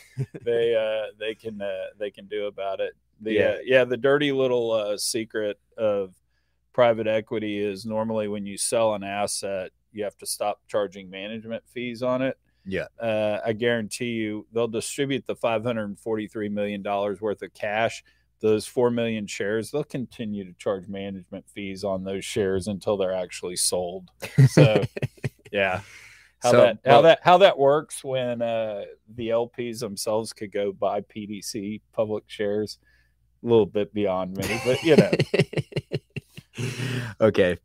they 0.45 0.77
uh 0.77 1.11
they 1.19 1.35
can 1.35 1.61
uh, 1.61 1.87
they 1.99 2.11
can 2.11 2.27
do 2.27 2.47
about 2.47 2.81
it. 2.81 2.93
The 3.21 3.33
Yeah. 3.33 3.49
uh, 3.49 3.57
yeah, 3.65 3.85
the 3.85 3.97
dirty 3.97 4.31
little 4.33 4.71
uh, 4.71 4.97
secret 4.99 5.59
of 5.77 6.15
private 6.75 7.07
equity 7.09 7.59
is 7.59 7.85
normally 7.87 8.29
when 8.29 8.47
you 8.47 8.57
sell 8.59 8.95
an 8.95 9.03
asset, 9.03 9.71
you 9.93 10.05
have 10.05 10.17
to 10.19 10.27
stop 10.27 10.61
charging 10.69 11.11
management 11.11 11.65
fees 11.67 12.03
on 12.03 12.23
it. 12.23 12.39
Yeah. 12.65 12.85
Uh, 13.01 13.41
I 13.45 13.55
guarantee 13.55 14.11
you 14.11 14.47
they'll 14.53 14.69
distribute 14.69 15.27
the 15.27 15.35
543 15.35 16.49
million 16.51 16.83
dollars 16.83 17.21
worth 17.21 17.41
of 17.43 17.53
cash, 17.55 18.05
those 18.41 18.67
4 18.67 18.91
million 18.91 19.27
shares, 19.27 19.71
they'll 19.71 19.85
continue 19.85 20.45
to 20.45 20.53
charge 20.59 20.87
management 20.89 21.45
fees 21.49 21.83
on 21.85 22.05
those 22.05 22.25
shares 22.25 22.69
until 22.69 22.97
they're 22.97 23.13
actually 23.15 23.57
sold. 23.57 24.11
So, 24.51 24.85
yeah. 25.53 25.81
How 26.41 26.51
So, 26.53 26.57
that 26.61 26.79
how 26.85 26.91
well- 26.93 27.03
that 27.03 27.19
how 27.23 27.39
that 27.39 27.59
works 27.59 28.05
when 28.05 28.41
uh, 28.43 28.85
the 29.17 29.31
LPs 29.31 29.81
themselves 29.81 30.33
could 30.33 30.53
go 30.53 30.73
buy 30.73 31.01
PDC 31.01 31.81
public 31.93 32.25
shares, 32.29 32.79
a 33.43 33.47
little 33.47 33.67
bit 33.67 33.93
beyond 33.93 34.37
me, 34.37 34.61
but 34.65 34.83
you 34.85 34.95
know, 34.97 35.11
okay. 37.21 37.57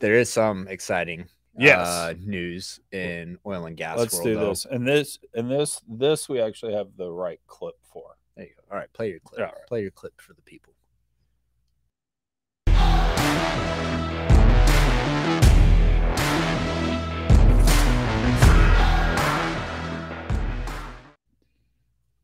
There 0.00 0.14
is 0.14 0.28
some 0.28 0.66
exciting 0.68 1.26
Yes. 1.58 1.86
uh, 1.88 2.14
news 2.20 2.80
in 2.92 3.38
oil 3.46 3.64
and 3.64 3.76
gas 3.78 3.98
let's 3.98 4.12
world. 4.14 4.24
do 4.26 4.34
though. 4.34 4.48
this. 4.50 4.66
And 4.66 4.86
this 4.86 5.18
and 5.34 5.50
this 5.50 5.80
this 5.88 6.28
we 6.28 6.38
actually 6.40 6.74
have 6.74 6.88
the 6.98 7.10
right 7.10 7.40
clip 7.46 7.76
for. 7.90 8.16
There 8.36 8.44
you 8.44 8.52
go. 8.54 8.62
All 8.70 8.78
right, 8.78 8.92
play 8.92 9.10
your 9.10 9.20
clip. 9.20 9.40
Right. 9.40 9.54
Play 9.66 9.82
your 9.82 9.90
clip 9.90 10.20
for 10.20 10.34
the 10.34 10.42
people. 10.42 10.74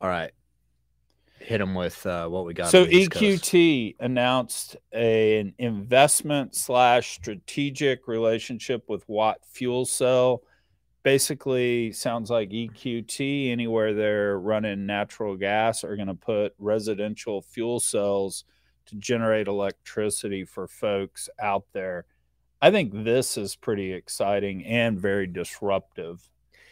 All 0.03 0.09
right. 0.09 0.33
Hit 1.39 1.59
them 1.59 1.75
with 1.75 2.05
uh, 2.07 2.29
what 2.29 2.45
we 2.45 2.55
got. 2.55 2.71
So 2.71 2.85
East 2.85 3.13
Coast. 3.13 3.45
EQT 3.45 3.97
announced 4.01 4.77
an 4.93 5.55
investment 5.59 6.55
slash 6.55 7.13
strategic 7.15 8.07
relationship 8.07 8.89
with 8.89 9.09
Watt 9.09 9.39
Fuel 9.53 9.85
Cell. 9.85 10.43
Basically, 11.03 11.93
sounds 11.93 12.31
like 12.31 12.51
EQT 12.51 13.51
anywhere 13.51 13.93
they're 13.93 14.39
running 14.39 14.87
natural 14.87 15.37
gas 15.37 15.83
are 15.83 15.97
going 15.97 16.09
to 16.09 16.15
put 16.15 16.55
residential 16.59 17.43
fuel 17.43 17.81
cells 17.81 18.45
to 18.87 18.97
generate 18.97 19.49
electricity 19.49 20.45
for 20.45 20.69
folks 20.69 21.29
out 21.41 21.65
there. 21.73 22.07
I 22.61 22.71
think 22.71 22.93
this 23.05 23.37
is 23.37 23.57
pretty 23.57 23.93
exciting 23.93 24.65
and 24.65 25.01
very 25.01 25.27
disruptive 25.27 26.29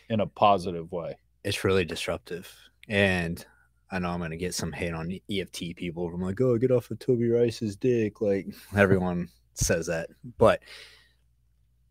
in 0.08 0.20
a 0.20 0.26
positive 0.26 0.92
way. 0.92 1.16
it's 1.42 1.64
really 1.64 1.84
disruptive. 1.84 2.52
And 2.88 3.44
I 3.90 3.98
know 3.98 4.10
I'm 4.10 4.18
going 4.18 4.30
to 4.30 4.36
get 4.36 4.54
some 4.54 4.72
hate 4.72 4.94
on 4.94 5.18
EQT 5.28 5.76
people. 5.76 6.06
I'm 6.06 6.20
like, 6.20 6.40
oh, 6.40 6.58
get 6.58 6.70
off 6.70 6.90
of 6.90 6.98
Toby 6.98 7.28
Rice's 7.28 7.74
dick. 7.76 8.20
Like 8.20 8.46
everyone 8.76 9.28
says 9.54 9.86
that. 9.86 10.10
But 10.38 10.62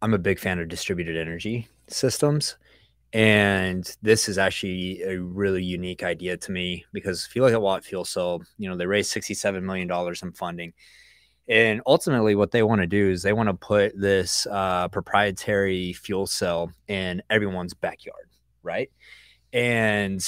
I'm 0.01 0.13
a 0.13 0.19
big 0.19 0.39
fan 0.39 0.59
of 0.59 0.69
distributed 0.69 1.17
energy 1.17 1.67
systems. 1.91 2.57
And 3.11 3.91
this 4.03 4.29
is 4.29 4.37
actually 4.37 5.01
a 5.01 5.19
really 5.19 5.63
unique 5.63 6.03
idea 6.03 6.37
to 6.37 6.51
me 6.51 6.85
because 6.93 7.25
if 7.27 7.35
you 7.35 7.41
look 7.41 7.53
at 7.53 7.61
Watt 7.61 7.83
Fuel 7.83 8.05
Cell, 8.05 8.41
you 8.57 8.69
know, 8.69 8.77
they 8.77 8.85
raised 8.85 9.11
$67 9.13 9.63
million 9.63 9.89
in 10.21 10.31
funding. 10.33 10.73
And 11.47 11.81
ultimately, 11.87 12.35
what 12.35 12.51
they 12.51 12.61
want 12.61 12.81
to 12.81 12.87
do 12.87 13.09
is 13.09 13.23
they 13.23 13.33
want 13.33 13.49
to 13.49 13.55
put 13.55 13.99
this 13.99 14.45
uh, 14.51 14.87
proprietary 14.89 15.93
fuel 15.93 16.27
cell 16.27 16.71
in 16.87 17.23
everyone's 17.31 17.73
backyard, 17.73 18.29
right? 18.61 18.91
And 19.51 20.23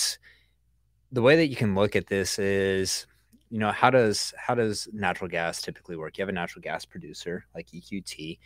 the 1.12 1.22
way 1.22 1.36
that 1.36 1.48
you 1.48 1.56
can 1.56 1.76
look 1.76 1.96
at 1.96 2.08
this 2.08 2.40
is, 2.40 3.06
you 3.52 3.60
know, 3.60 3.72
how 3.72 3.92
does 3.92 4.34
how 4.36 4.56
does 4.56 4.88
natural 4.94 5.30
gas 5.30 5.62
typically 5.62 5.96
work? 5.96 6.18
You 6.18 6.24
have 6.24 6.30
a 6.30 6.34
natural 6.34 6.64
gas 6.64 6.86
producer 6.86 7.46
like 7.54 7.68
EQT. 7.68 8.40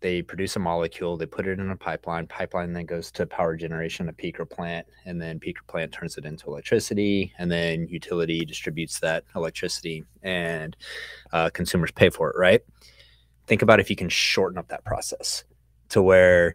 They 0.00 0.22
produce 0.22 0.54
a 0.54 0.60
molecule, 0.60 1.16
they 1.16 1.26
put 1.26 1.46
it 1.46 1.58
in 1.58 1.70
a 1.70 1.76
pipeline. 1.76 2.26
Pipeline 2.26 2.72
then 2.72 2.86
goes 2.86 3.10
to 3.12 3.26
power 3.26 3.56
generation, 3.56 4.08
a 4.08 4.12
peaker 4.12 4.48
plant, 4.48 4.86
and 5.04 5.20
then 5.20 5.40
peaker 5.40 5.66
plant 5.66 5.92
turns 5.92 6.16
it 6.16 6.24
into 6.24 6.46
electricity, 6.46 7.32
and 7.38 7.50
then 7.50 7.88
utility 7.88 8.44
distributes 8.44 9.00
that 9.00 9.24
electricity, 9.34 10.04
and 10.22 10.76
uh, 11.32 11.50
consumers 11.50 11.90
pay 11.90 12.10
for 12.10 12.30
it. 12.30 12.36
Right? 12.38 12.60
Think 13.46 13.62
about 13.62 13.80
if 13.80 13.90
you 13.90 13.96
can 13.96 14.08
shorten 14.08 14.58
up 14.58 14.68
that 14.68 14.84
process 14.84 15.44
to 15.88 16.02
where 16.02 16.54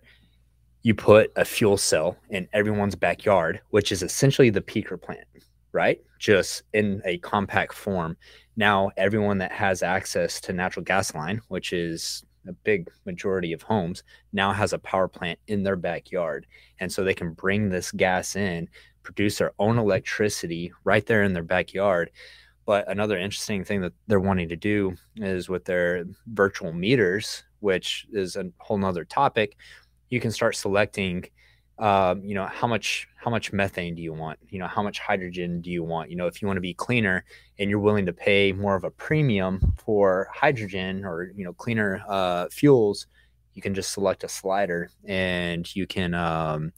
you 0.84 0.94
put 0.94 1.32
a 1.36 1.46
fuel 1.46 1.78
cell 1.78 2.18
in 2.30 2.48
everyone's 2.54 2.96
backyard, 2.96 3.62
which 3.72 3.92
is 3.92 4.04
essentially 4.04 4.50
the 4.50 4.62
peaker 4.62 5.02
plant, 5.02 5.26
right? 5.72 6.02
Just 6.20 6.64
in 6.74 7.02
a 7.06 7.18
compact 7.20 7.74
form. 7.74 8.16
Now, 8.56 8.92
everyone 8.98 9.40
that 9.40 9.52
has 9.52 9.82
access 9.82 10.40
to 10.42 10.54
natural 10.54 10.84
gas 10.84 11.16
line, 11.16 11.42
which 11.48 11.74
is 11.74 12.24
a 12.48 12.54
big 12.54 12.90
majority 13.06 13.54
of 13.54 13.62
homes, 13.62 14.04
now 14.32 14.52
has 14.52 14.74
a 14.74 14.80
power 14.80 15.08
plant 15.08 15.40
in 15.48 15.64
their 15.64 15.76
backyard. 15.76 16.46
And 16.80 16.92
so 16.92 17.04
they 17.04 17.14
can 17.14 17.34
bring 17.34 17.70
this 17.70 17.92
gas 17.92 18.36
in, 18.36 18.68
produce 19.04 19.38
their 19.38 19.54
own 19.60 19.78
electricity 19.78 20.72
right 20.84 21.06
there 21.06 21.24
in 21.24 21.34
their 21.34 21.44
backyard. 21.44 22.12
But 22.66 22.90
another 22.90 23.18
interesting 23.18 23.64
thing 23.64 23.82
that 23.82 23.94
they're 24.08 24.20
wanting 24.20 24.50
to 24.50 24.56
do 24.56 24.96
is 25.18 25.50
with 25.50 25.66
their 25.66 26.06
virtual 26.28 26.72
meters, 26.72 27.44
which 27.60 28.08
is 28.12 28.36
a 28.36 28.50
whole 28.58 28.78
nother 28.78 29.06
topic, 29.06 29.58
you 30.10 30.20
can 30.20 30.32
start 30.32 30.56
selecting 30.56 31.26
um, 31.80 32.24
you 32.24 32.36
know 32.36 32.46
how 32.46 32.68
much 32.68 33.08
how 33.16 33.32
much 33.32 33.52
methane 33.52 33.96
do 33.96 34.02
you 34.02 34.14
want? 34.14 34.40
You 34.50 34.60
know 34.60 34.68
how 34.68 34.84
much 34.84 35.00
hydrogen 35.00 35.62
do 35.62 35.72
you 35.72 35.84
want? 35.84 36.10
You 36.10 36.16
know 36.16 36.28
if 36.28 36.42
you 36.42 36.48
want 36.48 36.58
to 36.58 36.62
be 36.62 36.74
cleaner 36.74 37.26
and 37.60 37.70
you're 37.70 37.80
willing 37.80 38.06
to 38.06 38.14
pay 38.14 38.52
more 38.52 38.76
of 38.76 38.84
a 38.84 38.92
premium 38.92 39.74
for 39.78 40.30
hydrogen 40.34 41.06
or 41.06 41.32
you 41.36 41.44
know 41.44 41.54
cleaner 41.54 42.04
uh, 42.08 42.48
fuels 42.50 43.08
you 43.54 43.62
can 43.62 43.76
just 43.76 43.94
select 43.94 44.24
a 44.24 44.28
slider 44.28 44.90
and 45.06 45.76
you 45.76 45.86
can 45.86 46.16
um, 46.16 46.74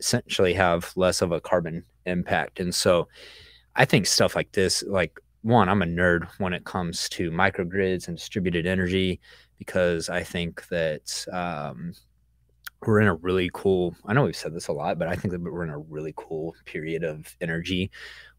essentially 0.00 0.54
have 0.54 0.90
less 0.96 1.20
of 1.20 1.32
a 1.32 1.40
carbon 1.40 1.84
impact. 2.06 2.60
And 2.60 2.74
so 2.74 3.08
i 3.76 3.84
think 3.84 4.06
stuff 4.06 4.36
like 4.36 4.52
this 4.52 4.82
like 4.84 5.18
one 5.42 5.68
i'm 5.68 5.82
a 5.82 5.86
nerd 5.86 6.28
when 6.38 6.52
it 6.52 6.64
comes 6.64 7.08
to 7.08 7.30
microgrids 7.30 8.08
and 8.08 8.16
distributed 8.16 8.66
energy 8.66 9.20
because 9.58 10.08
i 10.08 10.22
think 10.22 10.66
that 10.68 11.26
um, 11.32 11.92
we're 12.86 13.00
in 13.00 13.08
a 13.08 13.14
really 13.14 13.50
cool 13.52 13.94
i 14.06 14.12
know 14.12 14.24
we've 14.24 14.36
said 14.36 14.54
this 14.54 14.68
a 14.68 14.72
lot 14.72 14.98
but 14.98 15.08
i 15.08 15.14
think 15.14 15.32
that 15.32 15.40
we're 15.40 15.64
in 15.64 15.70
a 15.70 15.78
really 15.78 16.12
cool 16.16 16.54
period 16.64 17.04
of 17.04 17.36
energy 17.40 17.90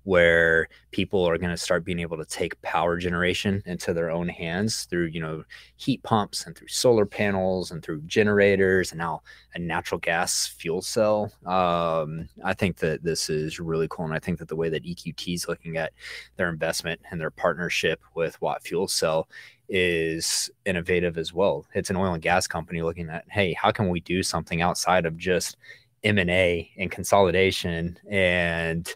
where 0.05 0.67
people 0.91 1.27
are 1.27 1.37
going 1.37 1.49
to 1.49 1.57
start 1.57 1.83
being 1.83 1.99
able 1.99 2.15
to 2.15 2.25
take 2.25 2.59
power 2.61 2.95
generation 2.95 3.61
into 3.65 3.91
their 3.91 4.11
own 4.11 4.29
hands 4.29 4.83
through 4.83 5.05
you 5.07 5.19
know 5.19 5.43
heat 5.77 6.01
pumps 6.03 6.45
and 6.45 6.55
through 6.55 6.67
solar 6.67 7.07
panels 7.07 7.71
and 7.71 7.83
through 7.83 7.99
generators 8.01 8.91
and 8.91 8.99
now 8.99 9.21
a 9.55 9.59
natural 9.59 9.99
gas 9.99 10.47
fuel 10.47 10.81
cell. 10.81 11.31
Um, 11.45 12.29
i 12.43 12.53
think 12.53 12.77
that 12.77 13.03
this 13.03 13.29
is 13.29 13.59
really 13.59 13.87
cool 13.89 14.05
and 14.05 14.13
i 14.13 14.19
think 14.19 14.37
that 14.39 14.47
the 14.47 14.55
way 14.55 14.69
that 14.69 14.83
eqt 14.83 15.33
is 15.33 15.47
looking 15.47 15.75
at 15.75 15.91
their 16.37 16.49
investment 16.49 17.01
and 17.09 17.19
their 17.19 17.31
partnership 17.31 17.99
with 18.13 18.39
watt 18.41 18.63
fuel 18.63 18.87
cell 18.87 19.27
is 19.69 20.49
innovative 20.65 21.17
as 21.17 21.33
well. 21.33 21.65
It's 21.73 21.89
an 21.89 21.95
oil 21.95 22.13
and 22.13 22.21
gas 22.21 22.47
company 22.47 22.81
looking 22.81 23.09
at, 23.09 23.25
hey, 23.29 23.53
how 23.53 23.71
can 23.71 23.89
we 23.89 23.99
do 23.99 24.23
something 24.23 24.61
outside 24.61 25.05
of 25.05 25.17
just 25.17 25.57
M&A 26.03 26.71
and 26.77 26.91
consolidation 26.91 27.97
and 28.09 28.87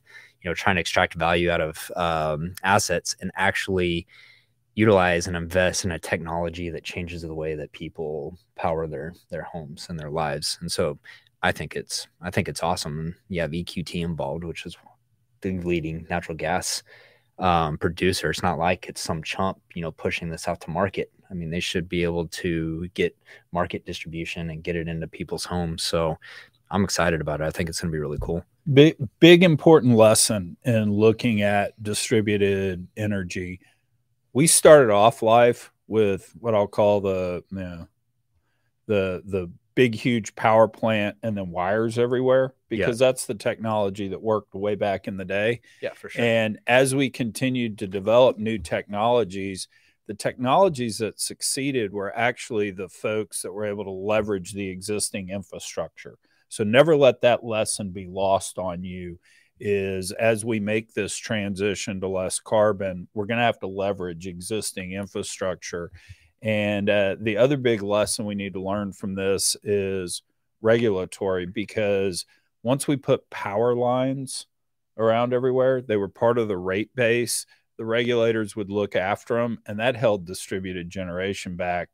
you 0.41 0.49
know 0.49 0.53
trying 0.53 0.75
to 0.75 0.79
extract 0.79 1.15
value 1.15 1.49
out 1.49 1.60
of 1.60 1.91
um, 1.95 2.53
assets 2.63 3.15
and 3.19 3.32
actually 3.36 4.08
utilize 4.75 5.27
and 5.27 5.36
invest 5.36 5.84
in 5.84 5.91
a 5.91 5.99
technology 5.99 6.69
that 6.69 6.84
changes 6.84 7.21
the 7.21 7.34
way 7.34 7.55
that 7.55 7.71
people 7.71 8.38
power 8.55 8.88
their 8.88 9.13
their 9.29 9.43
homes 9.43 9.88
and 9.89 9.99
their 9.99 10.12
lives. 10.12 10.58
And 10.62 10.71
so 10.71 10.99
I 11.41 11.51
think 11.51 11.75
it's 11.75 12.08
I 12.21 12.32
think 12.32 12.47
it's 12.47 12.63
awesome. 12.63 12.99
And 12.99 13.15
you 13.27 13.41
have 13.41 13.51
EQT 13.51 14.01
involved, 14.03 14.43
which 14.43 14.65
is 14.65 14.77
the 15.41 15.60
leading 15.60 16.05
natural 16.10 16.38
gas 16.38 16.84
um, 17.39 17.78
producer. 17.78 18.30
It's 18.30 18.43
not 18.43 18.60
like 18.60 18.88
it's 18.88 19.02
some 19.02 19.23
chump, 19.23 19.60
you 19.73 19.82
know, 19.82 19.91
pushing 19.91 20.30
this 20.30 20.47
out 20.47 20.62
to 20.62 20.69
market. 20.69 21.12
I 21.32 21.34
mean, 21.34 21.49
they 21.49 21.60
should 21.60 21.88
be 21.88 22.04
able 22.04 22.28
to 22.28 22.88
get 22.93 23.15
market 23.52 23.86
distribution 23.86 24.49
and 24.49 24.63
get 24.63 24.75
it 24.75 24.88
into 24.88 25.08
people's 25.08 25.45
homes. 25.45 25.84
So 25.84 26.17
I'm 26.71 26.84
excited 26.84 27.21
about 27.21 27.41
it. 27.41 27.45
I 27.45 27.52
think 27.52 27.69
it's 27.69 27.82
going 27.82 27.91
to 27.91 27.95
be 27.95 27.99
really 27.99 28.17
cool. 28.21 28.43
Big, 28.73 28.95
big 29.19 29.43
important 29.43 29.95
lesson 29.95 30.58
in 30.63 30.91
looking 30.91 31.41
at 31.41 31.82
distributed 31.82 32.88
energy. 32.97 33.60
We 34.34 34.47
started 34.47 34.91
off 34.91 35.21
life 35.21 35.71
with 35.88 36.34
what 36.39 36.54
I'll 36.54 36.67
call 36.67 37.02
the 37.02 37.43
you 37.52 37.58
know, 37.58 37.88
the 38.86 39.23
the 39.25 39.52
big 39.79 39.95
huge 39.95 40.35
power 40.35 40.67
plant 40.67 41.15
and 41.23 41.37
then 41.37 41.51
wires 41.51 41.97
everywhere 41.97 42.53
because 42.67 42.99
that's 42.99 43.25
the 43.27 43.33
technology 43.33 44.09
that 44.09 44.21
worked 44.21 44.53
way 44.53 44.75
back 44.75 45.07
in 45.07 45.15
the 45.15 45.23
day. 45.23 45.61
Yeah, 45.81 45.93
for 45.93 46.09
sure. 46.09 46.21
And 46.21 46.59
as 46.67 46.93
we 46.93 47.09
continued 47.09 47.77
to 47.77 47.87
develop 47.87 48.37
new 48.37 48.57
technologies, 48.57 49.69
the 50.05 50.15
technologies 50.15 50.97
that 50.97 51.21
succeeded 51.21 51.93
were 51.93 52.13
actually 52.13 52.71
the 52.71 52.89
folks 52.89 53.41
that 53.43 53.53
were 53.53 53.67
able 53.67 53.85
to 53.85 53.89
leverage 53.89 54.51
the 54.51 54.67
existing 54.67 55.29
infrastructure. 55.29 56.17
So 56.49 56.65
never 56.65 56.97
let 56.97 57.21
that 57.21 57.45
lesson 57.45 57.91
be 57.91 58.05
lost 58.05 58.57
on 58.57 58.83
you 58.83 59.17
is 59.61 60.11
as 60.11 60.43
we 60.43 60.59
make 60.59 60.93
this 60.93 61.15
transition 61.15 62.01
to 62.01 62.09
less 62.09 62.41
carbon, 62.41 63.07
we're 63.13 63.27
going 63.27 63.39
to 63.39 63.45
have 63.45 63.59
to 63.59 63.67
leverage 63.67 64.27
existing 64.27 64.91
infrastructure. 64.91 65.89
And 66.41 66.89
uh, 66.89 67.15
the 67.19 67.38
other 67.38 67.58
big 67.58 67.82
lesson 67.82 68.25
we 68.25 68.36
need 68.36 68.54
to 68.54 68.62
learn 68.62 68.93
from 68.93 69.15
this 69.15 69.56
is 69.63 70.21
regulatory 70.62 71.45
because 71.45 72.25
once 72.63 72.88
we 72.88 72.95
put 72.95 73.30
power 73.30 73.75
lines 73.75 74.47
around 74.97 75.34
everywhere, 75.34 75.82
they 75.82 75.97
were 75.97 76.08
part 76.08 76.38
of 76.38 76.47
the 76.47 76.58
rate 76.58 76.93
base. 76.95 77.45
the 77.78 77.86
regulators 77.86 78.58
would 78.58 78.69
look 78.69 78.95
after 78.95 79.36
them, 79.36 79.60
and 79.65 79.80
that 79.80 79.95
held 79.95 80.25
distributed 80.25 80.89
generation 80.89 81.56
back 81.56 81.89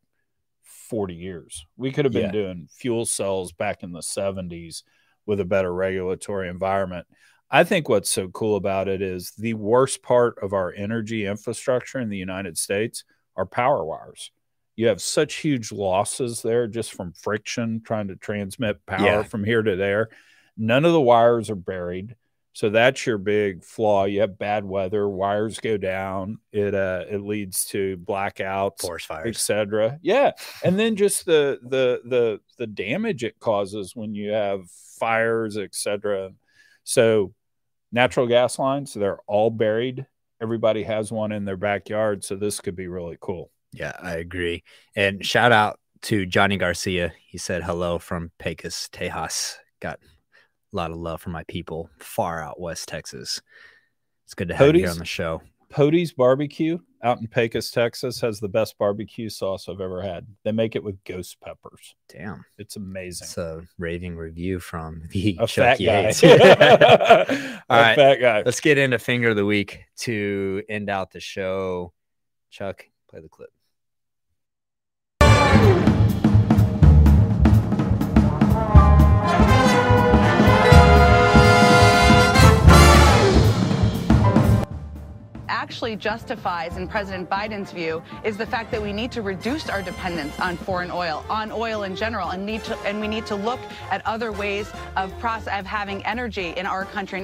40 0.62 1.14
years. 1.14 1.64
We 1.76 1.92
could 1.92 2.04
have 2.04 2.12
been 2.12 2.26
yeah. 2.26 2.32
doing 2.32 2.68
fuel 2.70 3.06
cells 3.06 3.52
back 3.52 3.82
in 3.82 3.92
the 3.92 4.00
70s 4.00 4.82
with 5.26 5.40
a 5.40 5.44
better 5.44 5.72
regulatory 5.72 6.48
environment. 6.48 7.06
I 7.50 7.62
think 7.62 7.88
what's 7.88 8.10
so 8.10 8.28
cool 8.28 8.56
about 8.56 8.88
it 8.88 9.00
is 9.00 9.30
the 9.32 9.54
worst 9.54 10.02
part 10.02 10.38
of 10.42 10.52
our 10.52 10.72
energy 10.72 11.26
infrastructure 11.26 12.00
in 12.00 12.08
the 12.08 12.16
United 12.16 12.58
States 12.58 13.04
are 13.36 13.46
power 13.46 13.84
wires. 13.84 14.32
You 14.76 14.88
have 14.88 15.00
such 15.00 15.36
huge 15.36 15.72
losses 15.72 16.42
there 16.42 16.66
just 16.66 16.92
from 16.92 17.12
friction 17.12 17.82
trying 17.84 18.08
to 18.08 18.16
transmit 18.16 18.84
power 18.86 19.06
yeah. 19.06 19.22
from 19.22 19.42
here 19.42 19.62
to 19.62 19.74
there. 19.74 20.10
None 20.56 20.84
of 20.84 20.92
the 20.92 21.00
wires 21.00 21.50
are 21.50 21.56
buried. 21.56 22.14
So 22.52 22.70
that's 22.70 23.04
your 23.04 23.18
big 23.18 23.64
flaw. 23.64 24.04
You 24.04 24.20
have 24.20 24.38
bad 24.38 24.64
weather, 24.64 25.06
wires 25.06 25.60
go 25.60 25.76
down. 25.76 26.38
It 26.52 26.74
uh 26.74 27.04
it 27.06 27.20
leads 27.20 27.66
to 27.66 27.98
blackouts, 27.98 28.80
forest 28.80 29.06
fires, 29.06 29.36
etc. 29.36 29.98
Yeah, 30.00 30.32
and 30.64 30.78
then 30.78 30.96
just 30.96 31.26
the 31.26 31.58
the 31.62 32.00
the 32.04 32.40
the 32.56 32.66
damage 32.66 33.24
it 33.24 33.38
causes 33.40 33.94
when 33.94 34.14
you 34.14 34.30
have 34.30 34.70
fires, 34.98 35.58
etc. 35.58 36.30
So 36.84 37.34
natural 37.92 38.26
gas 38.26 38.58
lines, 38.58 38.94
they're 38.94 39.20
all 39.26 39.50
buried. 39.50 40.06
Everybody 40.40 40.82
has 40.84 41.12
one 41.12 41.32
in 41.32 41.44
their 41.44 41.58
backyard, 41.58 42.24
so 42.24 42.36
this 42.36 42.60
could 42.60 42.76
be 42.76 42.88
really 42.88 43.18
cool. 43.20 43.50
Yeah, 43.76 43.92
I 44.00 44.14
agree. 44.14 44.64
And 44.94 45.24
shout 45.24 45.52
out 45.52 45.78
to 46.02 46.26
Johnny 46.26 46.56
Garcia. 46.56 47.12
He 47.28 47.38
said 47.38 47.62
hello 47.62 47.98
from 47.98 48.30
Pecos, 48.38 48.88
Tejas. 48.92 49.56
Got 49.80 49.98
a 50.72 50.76
lot 50.76 50.90
of 50.90 50.96
love 50.96 51.20
for 51.20 51.30
my 51.30 51.44
people 51.44 51.90
far 51.98 52.42
out 52.42 52.60
west 52.60 52.88
Texas. 52.88 53.40
It's 54.24 54.34
good 54.34 54.48
to 54.48 54.54
have 54.54 54.66
Pody's, 54.66 54.80
you 54.80 54.86
here 54.86 54.92
on 54.92 54.98
the 54.98 55.04
show. 55.04 55.42
Pody's 55.70 56.12
Barbecue 56.12 56.78
out 57.06 57.20
in 57.20 57.28
Pecos, 57.28 57.70
Texas 57.70 58.20
has 58.20 58.40
the 58.40 58.48
best 58.48 58.76
barbecue 58.78 59.28
sauce 59.28 59.68
I've 59.68 59.80
ever 59.80 60.02
had. 60.02 60.26
They 60.44 60.50
make 60.50 60.74
it 60.74 60.82
with 60.82 61.02
ghost 61.04 61.40
peppers. 61.40 61.94
Damn. 62.08 62.44
It's 62.58 62.74
amazing. 62.74 63.26
It's 63.26 63.38
a 63.38 63.62
raving 63.78 64.16
review 64.16 64.58
from 64.58 65.04
the 65.10 65.38
a 65.40 65.46
Chuck 65.46 65.78
fat 65.78 65.84
guy. 65.84 66.12
All 67.70 67.80
right, 67.80 67.94
fat 67.94 68.16
guy. 68.16 68.42
Let's 68.44 68.60
get 68.60 68.78
into 68.78 68.98
finger 68.98 69.30
of 69.30 69.36
the 69.36 69.46
week 69.46 69.84
to 69.98 70.62
end 70.68 70.90
out 70.90 71.12
the 71.12 71.20
show. 71.20 71.92
Chuck, 72.50 72.84
play 73.08 73.20
the 73.20 73.28
clip. 73.28 73.50
Actually 85.66 85.96
justifies, 85.96 86.76
in 86.76 86.86
President 86.86 87.28
Biden's 87.28 87.72
view, 87.72 88.00
is 88.22 88.36
the 88.36 88.46
fact 88.46 88.70
that 88.70 88.80
we 88.80 88.92
need 88.92 89.10
to 89.10 89.20
reduce 89.20 89.68
our 89.68 89.82
dependence 89.82 90.38
on 90.38 90.56
foreign 90.56 90.92
oil, 90.92 91.26
on 91.28 91.50
oil 91.50 91.82
in 91.82 91.96
general, 91.96 92.28
and 92.28 92.46
need 92.46 92.62
to 92.62 92.78
and 92.86 93.00
we 93.00 93.08
need 93.08 93.26
to 93.26 93.34
look 93.34 93.58
at 93.90 94.00
other 94.06 94.30
ways 94.30 94.70
of 94.96 95.12
process 95.18 95.58
of 95.58 95.66
having 95.66 96.06
energy 96.06 96.50
in 96.50 96.66
our 96.66 96.84
country. 96.84 97.20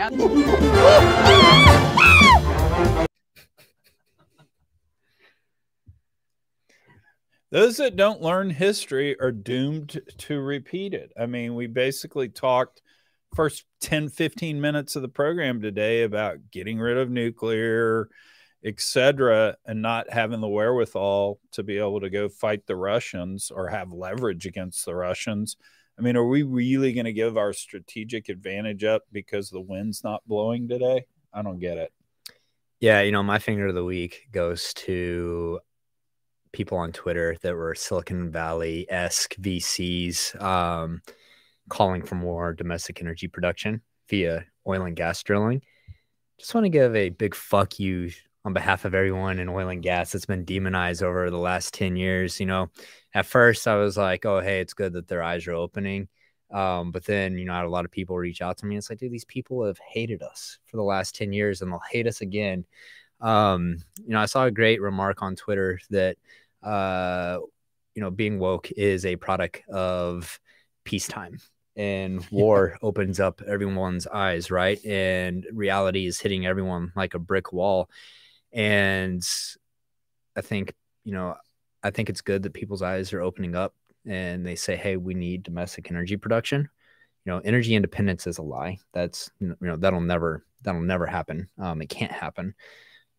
Those 7.53 7.77
that 7.77 7.95
don't 7.95 8.21
learn 8.21 8.51
history 8.51 9.17
are 9.21 9.31
doomed 9.31 10.01
to 10.19 10.41
repeat 10.41 10.95
it. 10.95 11.13
I 11.17 11.27
mean, 11.27 11.55
we 11.55 11.69
basically 11.69 12.29
talked 12.29 12.83
first 13.37 13.67
10 13.83 14.09
15 14.09 14.61
minutes 14.61 14.97
of 14.97 15.03
the 15.03 15.09
program 15.09 15.63
today 15.63 16.03
about 16.03 16.39
getting 16.51 16.81
rid 16.81 16.97
of 16.97 17.09
nuclear 17.09 18.09
etc., 18.65 19.57
and 19.67 19.83
not 19.83 20.11
having 20.11 20.41
the 20.41 20.49
wherewithal 20.49 21.39
to 21.53 21.63
be 21.63 21.79
able 21.79 22.01
to 22.01 22.11
go 22.11 22.29
fight 22.29 22.67
the 22.67 22.77
Russians 22.77 23.51
or 23.51 23.69
have 23.69 23.93
leverage 23.93 24.47
against 24.47 24.85
the 24.85 24.95
Russians. 24.95 25.57
I 25.99 26.03
mean, 26.03 26.17
are 26.17 26.27
we 26.27 26.43
really 26.43 26.93
going 26.93 27.05
to 27.07 27.13
give 27.13 27.37
our 27.37 27.53
strategic 27.53 28.29
advantage 28.29 28.85
up 28.85 29.03
because 29.13 29.51
the 29.51 29.61
wind's 29.61 30.03
not 30.03 30.27
blowing 30.27 30.69
today? 30.69 31.07
I 31.33 31.43
don't 31.43 31.59
get 31.59 31.79
it. 31.79 31.93
Yeah, 32.81 33.01
you 33.03 33.13
know, 33.13 33.23
my 33.23 33.39
finger 33.39 33.69
of 33.69 33.75
the 33.75 33.85
week 33.85 34.27
goes 34.33 34.75
to 34.75 35.61
people 36.53 36.79
on 36.79 36.93
Twitter 36.93 37.37
that 37.43 37.55
were 37.55 37.75
Silicon 37.75 38.31
Valley 38.31 38.87
esque 38.91 39.37
VCs 39.37 40.41
um, 40.43 41.01
calling 41.69 42.03
for 42.03 42.17
more 42.17 42.53
domestic 42.53 43.01
energy 43.01 43.29
production 43.29 43.81
via 44.09 44.45
oil 44.67 44.83
and 44.83 44.97
gas 44.97 45.23
drilling. 45.23 45.63
Just 46.39 46.55
want 46.55 46.65
to 46.65 46.71
give 46.71 46.97
a 46.97 47.11
big 47.11 47.35
fuck 47.35 47.79
you 47.79 48.11
on 48.45 48.53
behalf 48.53 48.85
of 48.85 48.95
everyone 48.95 49.39
in 49.39 49.49
oil 49.49 49.69
and 49.69 49.83
gas 49.83 50.13
that's 50.13 50.27
been 50.27 50.45
demonized 50.45 51.03
over 51.03 51.31
the 51.31 51.39
last 51.39 51.75
10 51.75 51.97
years. 51.97 52.41
You 52.41 52.47
know, 52.47 52.71
at 53.15 53.27
first 53.27 53.69
I 53.69 53.77
was 53.77 53.97
like, 53.97 54.25
oh, 54.27 54.41
hey, 54.41 54.61
it's 54.61 54.75
good 54.75 54.93
that 54.95 55.09
their 55.09 55.23
eyes 55.23 55.47
are 55.47 55.55
opening. 55.55 56.09
Um, 56.53 56.91
but 56.91 57.05
then, 57.05 57.39
you 57.39 57.47
know, 57.47 57.55
I 57.55 57.59
had 57.59 57.67
a 57.67 57.71
lot 57.71 57.85
of 57.85 57.91
people 57.91 58.17
reach 58.17 58.43
out 58.43 58.59
to 58.59 58.67
me. 58.67 58.77
It's 58.77 58.91
like, 58.91 58.99
dude, 58.99 59.13
these 59.13 59.25
people 59.25 59.65
have 59.65 59.79
hated 59.79 60.23
us 60.23 60.59
for 60.67 60.77
the 60.77 60.83
last 60.83 61.15
10 61.15 61.33
years 61.33 61.63
and 61.63 61.73
they'll 61.73 61.81
hate 61.91 62.07
us 62.07 62.21
again. 62.21 62.67
Um, 63.21 63.79
you 64.05 64.11
know, 64.11 64.21
I 64.21 64.27
saw 64.27 64.45
a 64.45 64.51
great 64.51 64.83
remark 64.83 65.23
on 65.23 65.37
Twitter 65.37 65.81
that, 65.91 66.17
uh, 66.63 67.39
you 67.95 68.03
know, 68.03 68.11
being 68.11 68.39
woke 68.39 68.71
is 68.73 69.07
a 69.07 69.17
product 69.17 69.63
of 69.71 70.41
peacetime 70.85 71.39
and 71.77 72.27
war 72.31 72.77
opens 72.83 73.21
up 73.21 73.41
everyone's 73.47 74.07
eyes, 74.07 74.51
right? 74.51 74.85
And 74.85 75.47
reality 75.53 76.07
is 76.07 76.21
hitting 76.21 76.45
everyone 76.45 76.93
like 76.97 77.15
a 77.15 77.19
brick 77.19 77.53
wall. 77.53 77.89
And 78.53 79.23
I 80.37 80.41
think, 80.41 80.75
you 81.05 81.13
know, 81.13 81.37
I 81.83 81.91
think 81.91 82.11
it's 82.11 82.21
good 82.21 82.43
that 82.43 82.53
people's 82.53 82.83
eyes 82.83 83.13
are 83.13 83.21
opening 83.21 83.55
up 83.55 83.75
and 84.07 84.47
they 84.47 84.57
say, 84.57 84.77
hey, 84.77 84.97
we 84.97 85.15
need 85.15 85.43
domestic 85.43 85.91
energy 85.91 86.17
production. 86.17 86.69
You 87.25 87.33
know, 87.33 87.39
energy 87.39 87.75
independence 87.75 88.27
is 88.27 88.39
a 88.39 88.43
lie. 88.43 88.79
That's, 88.93 89.31
you 89.41 89.57
know, 89.61 89.77
that'll 89.77 90.01
never, 90.01 90.45
that'll 90.63 90.81
never 90.81 91.07
happen. 91.07 91.49
Um, 91.59 91.81
it 91.81 91.89
can't 91.89 92.13
happen. 92.13 92.55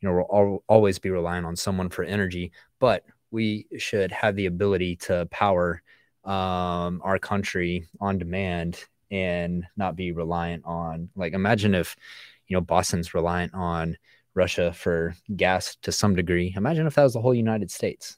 You 0.02 0.10
know, 0.10 0.15
we'll 0.15 0.63
always 0.67 1.00
be 1.00 1.10
relying 1.10 1.46
on 1.46 1.56
someone 1.56 1.89
for 1.89 2.04
energy, 2.04 2.52
but 2.80 3.06
we 3.32 3.67
should 3.78 4.12
have 4.12 4.36
the 4.36 4.46
ability 4.46 4.98
to 4.98 5.28
power 5.32 5.82
um, 6.26 7.02
our 7.04 7.17
country 7.17 7.88
on 8.00 8.17
demand 8.17 8.84
and 9.10 9.65
not 9.78 9.96
be 9.96 10.12
reliant 10.12 10.65
on, 10.65 11.10
like, 11.15 11.34
imagine 11.34 11.74
if, 11.74 11.96
you 12.48 12.56
know, 12.56 12.62
Boston's 12.62 13.13
reliant 13.13 13.54
on, 13.54 13.98
Russia 14.36 14.74
for 14.74 15.15
gas 15.36 15.76
to 15.84 15.91
some 15.91 16.15
degree. 16.15 16.54
Imagine 16.56 16.88
if 16.88 16.96
that 16.96 17.04
was 17.04 17.13
the 17.13 17.22
whole 17.22 17.34
United 17.34 17.72
States. 17.72 18.17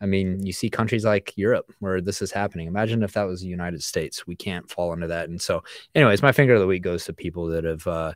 I 0.00 0.06
mean, 0.06 0.44
you 0.44 0.52
see 0.52 0.68
countries 0.68 1.04
like 1.04 1.32
Europe 1.36 1.72
where 1.78 2.00
this 2.00 2.20
is 2.20 2.32
happening. 2.32 2.66
Imagine 2.66 3.02
if 3.02 3.12
that 3.12 3.24
was 3.26 3.40
the 3.40 3.48
United 3.48 3.82
States. 3.82 4.26
We 4.26 4.36
can't 4.36 4.70
fall 4.70 4.92
into 4.92 5.06
that. 5.06 5.28
And 5.28 5.40
so, 5.40 5.62
anyways, 5.94 6.22
my 6.22 6.32
finger 6.32 6.54
of 6.54 6.60
the 6.60 6.66
week 6.66 6.82
goes 6.82 7.04
to 7.04 7.12
people 7.12 7.46
that 7.46 7.64
have 7.64 7.86
uh, 7.86 8.12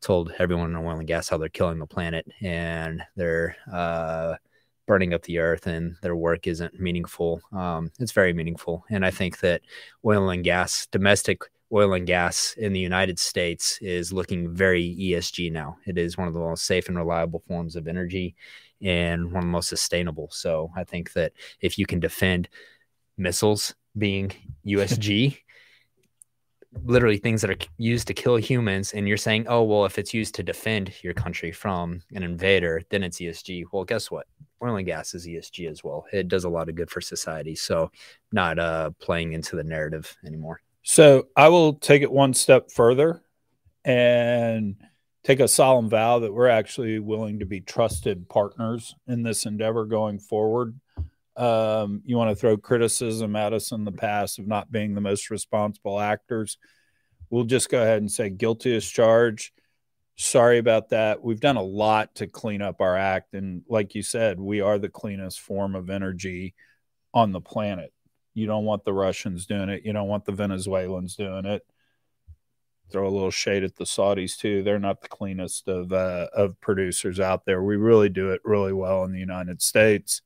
told 0.00 0.32
everyone 0.38 0.70
in 0.70 0.76
oil 0.76 0.98
and 0.98 1.06
gas 1.06 1.28
how 1.28 1.36
they're 1.36 1.48
killing 1.48 1.78
the 1.78 1.86
planet 1.86 2.26
and 2.40 3.02
they're 3.16 3.56
uh, 3.70 4.36
burning 4.86 5.12
up 5.12 5.22
the 5.22 5.38
earth 5.38 5.66
and 5.66 5.96
their 6.02 6.16
work 6.16 6.46
isn't 6.46 6.80
meaningful. 6.80 7.42
Um, 7.52 7.90
it's 7.98 8.12
very 8.12 8.32
meaningful. 8.32 8.84
And 8.88 9.04
I 9.04 9.10
think 9.10 9.40
that 9.40 9.62
oil 10.04 10.30
and 10.30 10.44
gas, 10.44 10.86
domestic 10.90 11.42
oil 11.72 11.92
and 11.94 12.06
gas 12.06 12.54
in 12.56 12.72
the 12.72 12.80
United 12.80 13.18
States 13.18 13.78
is 13.82 14.12
looking 14.12 14.54
very 14.54 14.96
ESG 14.98 15.52
now. 15.52 15.76
It 15.86 15.98
is 15.98 16.16
one 16.16 16.28
of 16.28 16.34
the 16.34 16.40
most 16.40 16.64
safe 16.64 16.88
and 16.88 16.96
reliable 16.96 17.42
forms 17.46 17.76
of 17.76 17.86
energy 17.86 18.34
and 18.80 19.26
one 19.26 19.38
of 19.38 19.44
the 19.44 19.52
most 19.52 19.68
sustainable. 19.68 20.28
So 20.30 20.70
I 20.76 20.84
think 20.84 21.12
that 21.12 21.32
if 21.60 21.78
you 21.78 21.86
can 21.86 22.00
defend 22.00 22.48
missiles 23.16 23.74
being 23.96 24.32
ESG, 24.66 25.38
literally 26.84 27.18
things 27.18 27.40
that 27.42 27.50
are 27.50 27.66
used 27.76 28.06
to 28.06 28.14
kill 28.14 28.36
humans, 28.36 28.92
and 28.92 29.08
you're 29.08 29.16
saying, 29.16 29.46
oh, 29.48 29.62
well, 29.62 29.84
if 29.84 29.98
it's 29.98 30.14
used 30.14 30.34
to 30.36 30.42
defend 30.42 30.92
your 31.02 31.14
country 31.14 31.50
from 31.50 32.00
an 32.12 32.22
invader, 32.22 32.82
then 32.90 33.02
it's 33.02 33.18
ESG. 33.18 33.64
Well, 33.72 33.84
guess 33.84 34.10
what? 34.10 34.26
Oil 34.62 34.76
and 34.76 34.86
gas 34.86 35.14
is 35.14 35.26
ESG 35.26 35.70
as 35.70 35.84
well. 35.84 36.04
It 36.12 36.28
does 36.28 36.44
a 36.44 36.48
lot 36.48 36.68
of 36.68 36.74
good 36.74 36.90
for 36.90 37.00
society. 37.00 37.54
So 37.54 37.90
not 38.32 38.58
uh, 38.58 38.90
playing 39.00 39.32
into 39.32 39.56
the 39.56 39.64
narrative 39.64 40.16
anymore. 40.24 40.60
So 40.90 41.28
I 41.36 41.48
will 41.48 41.74
take 41.74 42.00
it 42.00 42.10
one 42.10 42.32
step 42.32 42.70
further 42.70 43.22
and 43.84 44.74
take 45.22 45.38
a 45.38 45.46
solemn 45.46 45.90
vow 45.90 46.20
that 46.20 46.32
we're 46.32 46.48
actually 46.48 46.98
willing 46.98 47.40
to 47.40 47.44
be 47.44 47.60
trusted 47.60 48.26
partners 48.30 48.94
in 49.06 49.22
this 49.22 49.44
endeavor 49.44 49.84
going 49.84 50.18
forward. 50.18 50.80
Um, 51.36 52.00
you 52.06 52.16
want 52.16 52.30
to 52.30 52.34
throw 52.34 52.56
criticism 52.56 53.36
at 53.36 53.52
us 53.52 53.70
in 53.70 53.84
the 53.84 53.92
past 53.92 54.38
of 54.38 54.46
not 54.46 54.72
being 54.72 54.94
the 54.94 55.02
most 55.02 55.28
responsible 55.28 56.00
actors. 56.00 56.56
We'll 57.28 57.44
just 57.44 57.68
go 57.68 57.82
ahead 57.82 57.98
and 57.98 58.10
say 58.10 58.30
guilty 58.30 58.74
as 58.74 58.88
charged. 58.88 59.52
Sorry 60.16 60.56
about 60.56 60.88
that. 60.88 61.22
We've 61.22 61.38
done 61.38 61.58
a 61.58 61.62
lot 61.62 62.14
to 62.14 62.26
clean 62.26 62.62
up 62.62 62.80
our 62.80 62.96
act. 62.96 63.34
And 63.34 63.60
like 63.68 63.94
you 63.94 64.02
said, 64.02 64.40
we 64.40 64.62
are 64.62 64.78
the 64.78 64.88
cleanest 64.88 65.40
form 65.40 65.74
of 65.74 65.90
energy 65.90 66.54
on 67.12 67.32
the 67.32 67.42
planet. 67.42 67.92
You 68.38 68.46
don't 68.46 68.64
want 68.64 68.84
the 68.84 68.92
Russians 68.92 69.46
doing 69.46 69.68
it. 69.68 69.84
You 69.84 69.92
don't 69.92 70.08
want 70.08 70.24
the 70.24 70.32
Venezuelans 70.32 71.16
doing 71.16 71.44
it. 71.44 71.66
throw 72.90 73.06
a 73.06 73.10
little 73.10 73.30
shade 73.30 73.64
at 73.64 73.76
the 73.76 73.84
Saudis 73.84 74.38
too. 74.38 74.62
They're 74.62 74.78
not 74.78 75.02
the 75.02 75.08
cleanest 75.08 75.68
of 75.68 75.92
uh, 75.92 76.28
of 76.32 76.60
producers 76.60 77.20
out 77.20 77.44
there. 77.44 77.62
We 77.62 77.76
really 77.76 78.08
do 78.08 78.30
it 78.30 78.40
really 78.44 78.72
well 78.72 79.04
in 79.04 79.12
the 79.12 79.18
United 79.18 79.60
States, 79.60 80.22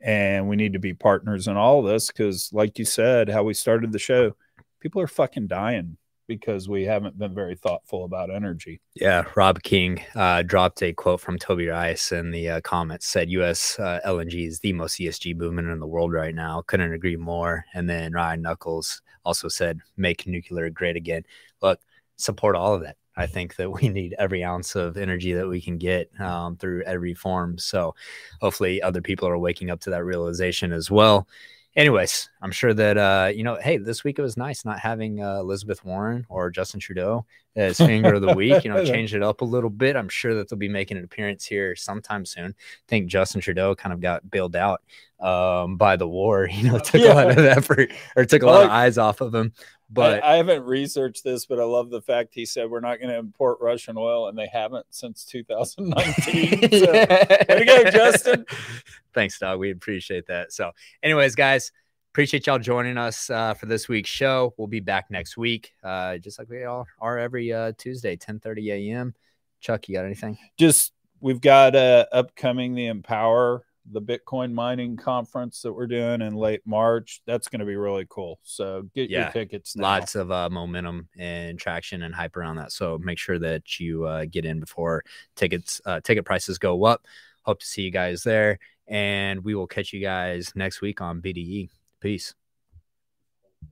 and 0.00 0.48
we 0.48 0.56
need 0.56 0.72
to 0.72 0.78
be 0.80 0.94
partners 0.94 1.46
in 1.46 1.56
all 1.56 1.82
this 1.82 2.08
because, 2.08 2.50
like 2.52 2.78
you 2.78 2.84
said, 2.84 3.28
how 3.28 3.44
we 3.44 3.54
started 3.54 3.92
the 3.92 3.98
show, 3.98 4.34
people 4.80 5.00
are 5.02 5.06
fucking 5.06 5.46
dying 5.46 5.96
because 6.36 6.68
we 6.68 6.84
haven't 6.84 7.18
been 7.18 7.34
very 7.34 7.54
thoughtful 7.54 8.04
about 8.04 8.34
energy. 8.34 8.80
Yeah, 8.94 9.24
Rob 9.34 9.62
King 9.62 10.00
uh, 10.14 10.42
dropped 10.42 10.82
a 10.82 10.92
quote 10.92 11.20
from 11.20 11.38
Toby 11.38 11.68
Rice 11.68 12.12
in 12.12 12.30
the 12.30 12.48
uh, 12.48 12.60
comments. 12.62 13.06
Said 13.06 13.30
U.S. 13.30 13.78
Uh, 13.78 14.00
LNG 14.06 14.46
is 14.46 14.60
the 14.60 14.72
most 14.72 14.98
ESG 14.98 15.36
movement 15.36 15.68
in 15.68 15.78
the 15.78 15.86
world 15.86 16.12
right 16.12 16.34
now. 16.34 16.62
Couldn't 16.66 16.92
agree 16.92 17.16
more. 17.16 17.64
And 17.74 17.88
then 17.88 18.12
Ryan 18.12 18.42
Knuckles 18.42 19.02
also 19.24 19.48
said, 19.48 19.80
"Make 19.96 20.26
nuclear 20.26 20.70
great 20.70 20.96
again." 20.96 21.24
Look, 21.60 21.80
support 22.16 22.56
all 22.56 22.74
of 22.74 22.82
that. 22.82 22.96
I 23.16 23.26
think 23.26 23.56
that 23.56 23.70
we 23.70 23.88
need 23.88 24.14
every 24.18 24.42
ounce 24.42 24.74
of 24.74 24.96
energy 24.96 25.32
that 25.34 25.48
we 25.48 25.60
can 25.60 25.78
get 25.78 26.10
um, 26.20 26.56
through 26.56 26.82
every 26.84 27.14
form. 27.14 27.58
So 27.58 27.94
hopefully 28.40 28.80
other 28.80 29.02
people 29.02 29.28
are 29.28 29.38
waking 29.38 29.70
up 29.70 29.80
to 29.80 29.90
that 29.90 30.04
realization 30.04 30.72
as 30.72 30.90
well. 30.90 31.28
Anyways, 31.74 32.28
I'm 32.42 32.52
sure 32.52 32.74
that 32.74 32.98
uh, 32.98 33.30
you 33.34 33.44
know, 33.44 33.56
hey, 33.56 33.78
this 33.78 34.04
week 34.04 34.18
it 34.18 34.22
was 34.22 34.36
nice 34.36 34.64
not 34.64 34.78
having 34.78 35.22
uh, 35.22 35.38
Elizabeth 35.40 35.82
Warren 35.84 36.26
or 36.28 36.50
Justin 36.50 36.80
Trudeau 36.80 37.24
as 37.56 37.76
finger 37.78 38.14
of 38.14 38.20
the 38.20 38.34
week. 38.34 38.62
You 38.62 38.70
know, 38.70 38.84
change 38.84 39.14
it 39.14 39.22
up 39.22 39.40
a 39.40 39.44
little 39.46 39.70
bit. 39.70 39.96
I'm 39.96 40.10
sure 40.10 40.34
that 40.34 40.48
they'll 40.50 40.58
be 40.58 40.68
making 40.68 40.98
an 40.98 41.04
appearance 41.04 41.46
here 41.46 41.74
sometime 41.74 42.26
soon. 42.26 42.50
I 42.50 42.88
think 42.88 43.06
Justin 43.06 43.40
Trudeau 43.40 43.74
kind 43.74 43.94
of 43.94 44.00
got 44.00 44.30
bailed 44.30 44.54
out 44.54 44.82
um, 45.18 45.76
by 45.76 45.96
the 45.96 46.08
war. 46.08 46.48
You 46.52 46.70
know, 46.70 46.78
took 46.78 47.00
yeah. 47.00 47.12
a 47.12 47.14
lot 47.14 47.30
of 47.30 47.38
effort 47.38 47.90
or 48.16 48.26
took 48.26 48.42
a 48.42 48.46
lot 48.46 48.64
of 48.64 48.70
eyes 48.70 48.98
off 48.98 49.22
of 49.22 49.34
him. 49.34 49.52
But 49.92 50.24
I, 50.24 50.34
I, 50.34 50.36
haven't 50.36 50.64
researched 50.64 51.22
this, 51.22 51.44
but 51.44 51.60
I 51.60 51.64
love 51.64 51.90
the 51.90 52.00
fact 52.00 52.34
he 52.34 52.46
said 52.46 52.70
we're 52.70 52.80
not 52.80 52.98
going 52.98 53.10
to 53.10 53.18
import 53.18 53.58
Russian 53.60 53.96
oil, 53.98 54.28
and 54.28 54.38
they 54.38 54.46
haven't 54.46 54.86
since 54.90 55.24
2019. 55.26 56.70
So, 56.82 56.92
way 56.92 57.58
to 57.58 57.64
go, 57.64 57.90
Justin. 57.90 58.46
Thanks, 59.14 59.38
dog. 59.38 59.58
We 59.58 59.70
appreciate 59.70 60.26
that. 60.28 60.52
So, 60.52 60.70
anyways, 61.02 61.34
guys, 61.34 61.72
appreciate 62.12 62.46
y'all 62.46 62.58
joining 62.58 62.96
us 62.96 63.28
uh, 63.28 63.52
for 63.54 63.66
this 63.66 63.88
week's 63.88 64.08
show. 64.08 64.54
We'll 64.56 64.68
be 64.68 64.80
back 64.80 65.10
next 65.10 65.36
week, 65.36 65.74
uh, 65.84 66.16
just 66.18 66.38
like 66.38 66.48
we 66.48 66.64
all 66.64 66.86
are 66.98 67.18
every 67.18 67.52
uh, 67.52 67.72
Tuesday, 67.76 68.16
10 68.16 68.40
30 68.40 68.70
a.m. 68.70 69.14
Chuck, 69.60 69.88
you 69.88 69.94
got 69.94 70.06
anything? 70.06 70.38
Just 70.56 70.92
we've 71.20 71.40
got 71.40 71.76
uh, 71.76 72.06
upcoming 72.12 72.74
the 72.74 72.86
Empower 72.86 73.66
the 73.90 74.00
Bitcoin 74.00 74.52
mining 74.52 74.96
conference 74.96 75.62
that 75.62 75.72
we're 75.72 75.86
doing 75.86 76.22
in 76.22 76.34
late 76.34 76.62
March. 76.64 77.22
That's 77.26 77.48
going 77.48 77.60
to 77.60 77.66
be 77.66 77.76
really 77.76 78.06
cool. 78.08 78.38
So 78.42 78.88
get 78.94 79.10
yeah, 79.10 79.24
your 79.24 79.32
tickets. 79.32 79.76
Now. 79.76 79.82
Lots 79.82 80.14
of 80.14 80.30
uh, 80.30 80.48
momentum 80.50 81.08
and 81.18 81.58
traction 81.58 82.02
and 82.02 82.14
hype 82.14 82.36
around 82.36 82.56
that. 82.56 82.72
So 82.72 82.98
make 82.98 83.18
sure 83.18 83.38
that 83.38 83.80
you 83.80 84.04
uh, 84.04 84.26
get 84.30 84.44
in 84.44 84.60
before 84.60 85.04
tickets 85.36 85.80
uh, 85.84 86.00
ticket 86.00 86.24
prices 86.24 86.58
go 86.58 86.84
up. 86.84 87.06
Hope 87.42 87.60
to 87.60 87.66
see 87.66 87.82
you 87.82 87.90
guys 87.90 88.22
there, 88.22 88.58
and 88.86 89.42
we 89.42 89.54
will 89.54 89.66
catch 89.66 89.92
you 89.92 90.00
guys 90.00 90.52
next 90.54 90.80
week 90.80 91.00
on 91.00 91.20
BDE. 91.20 91.70
Peace. 92.00 92.34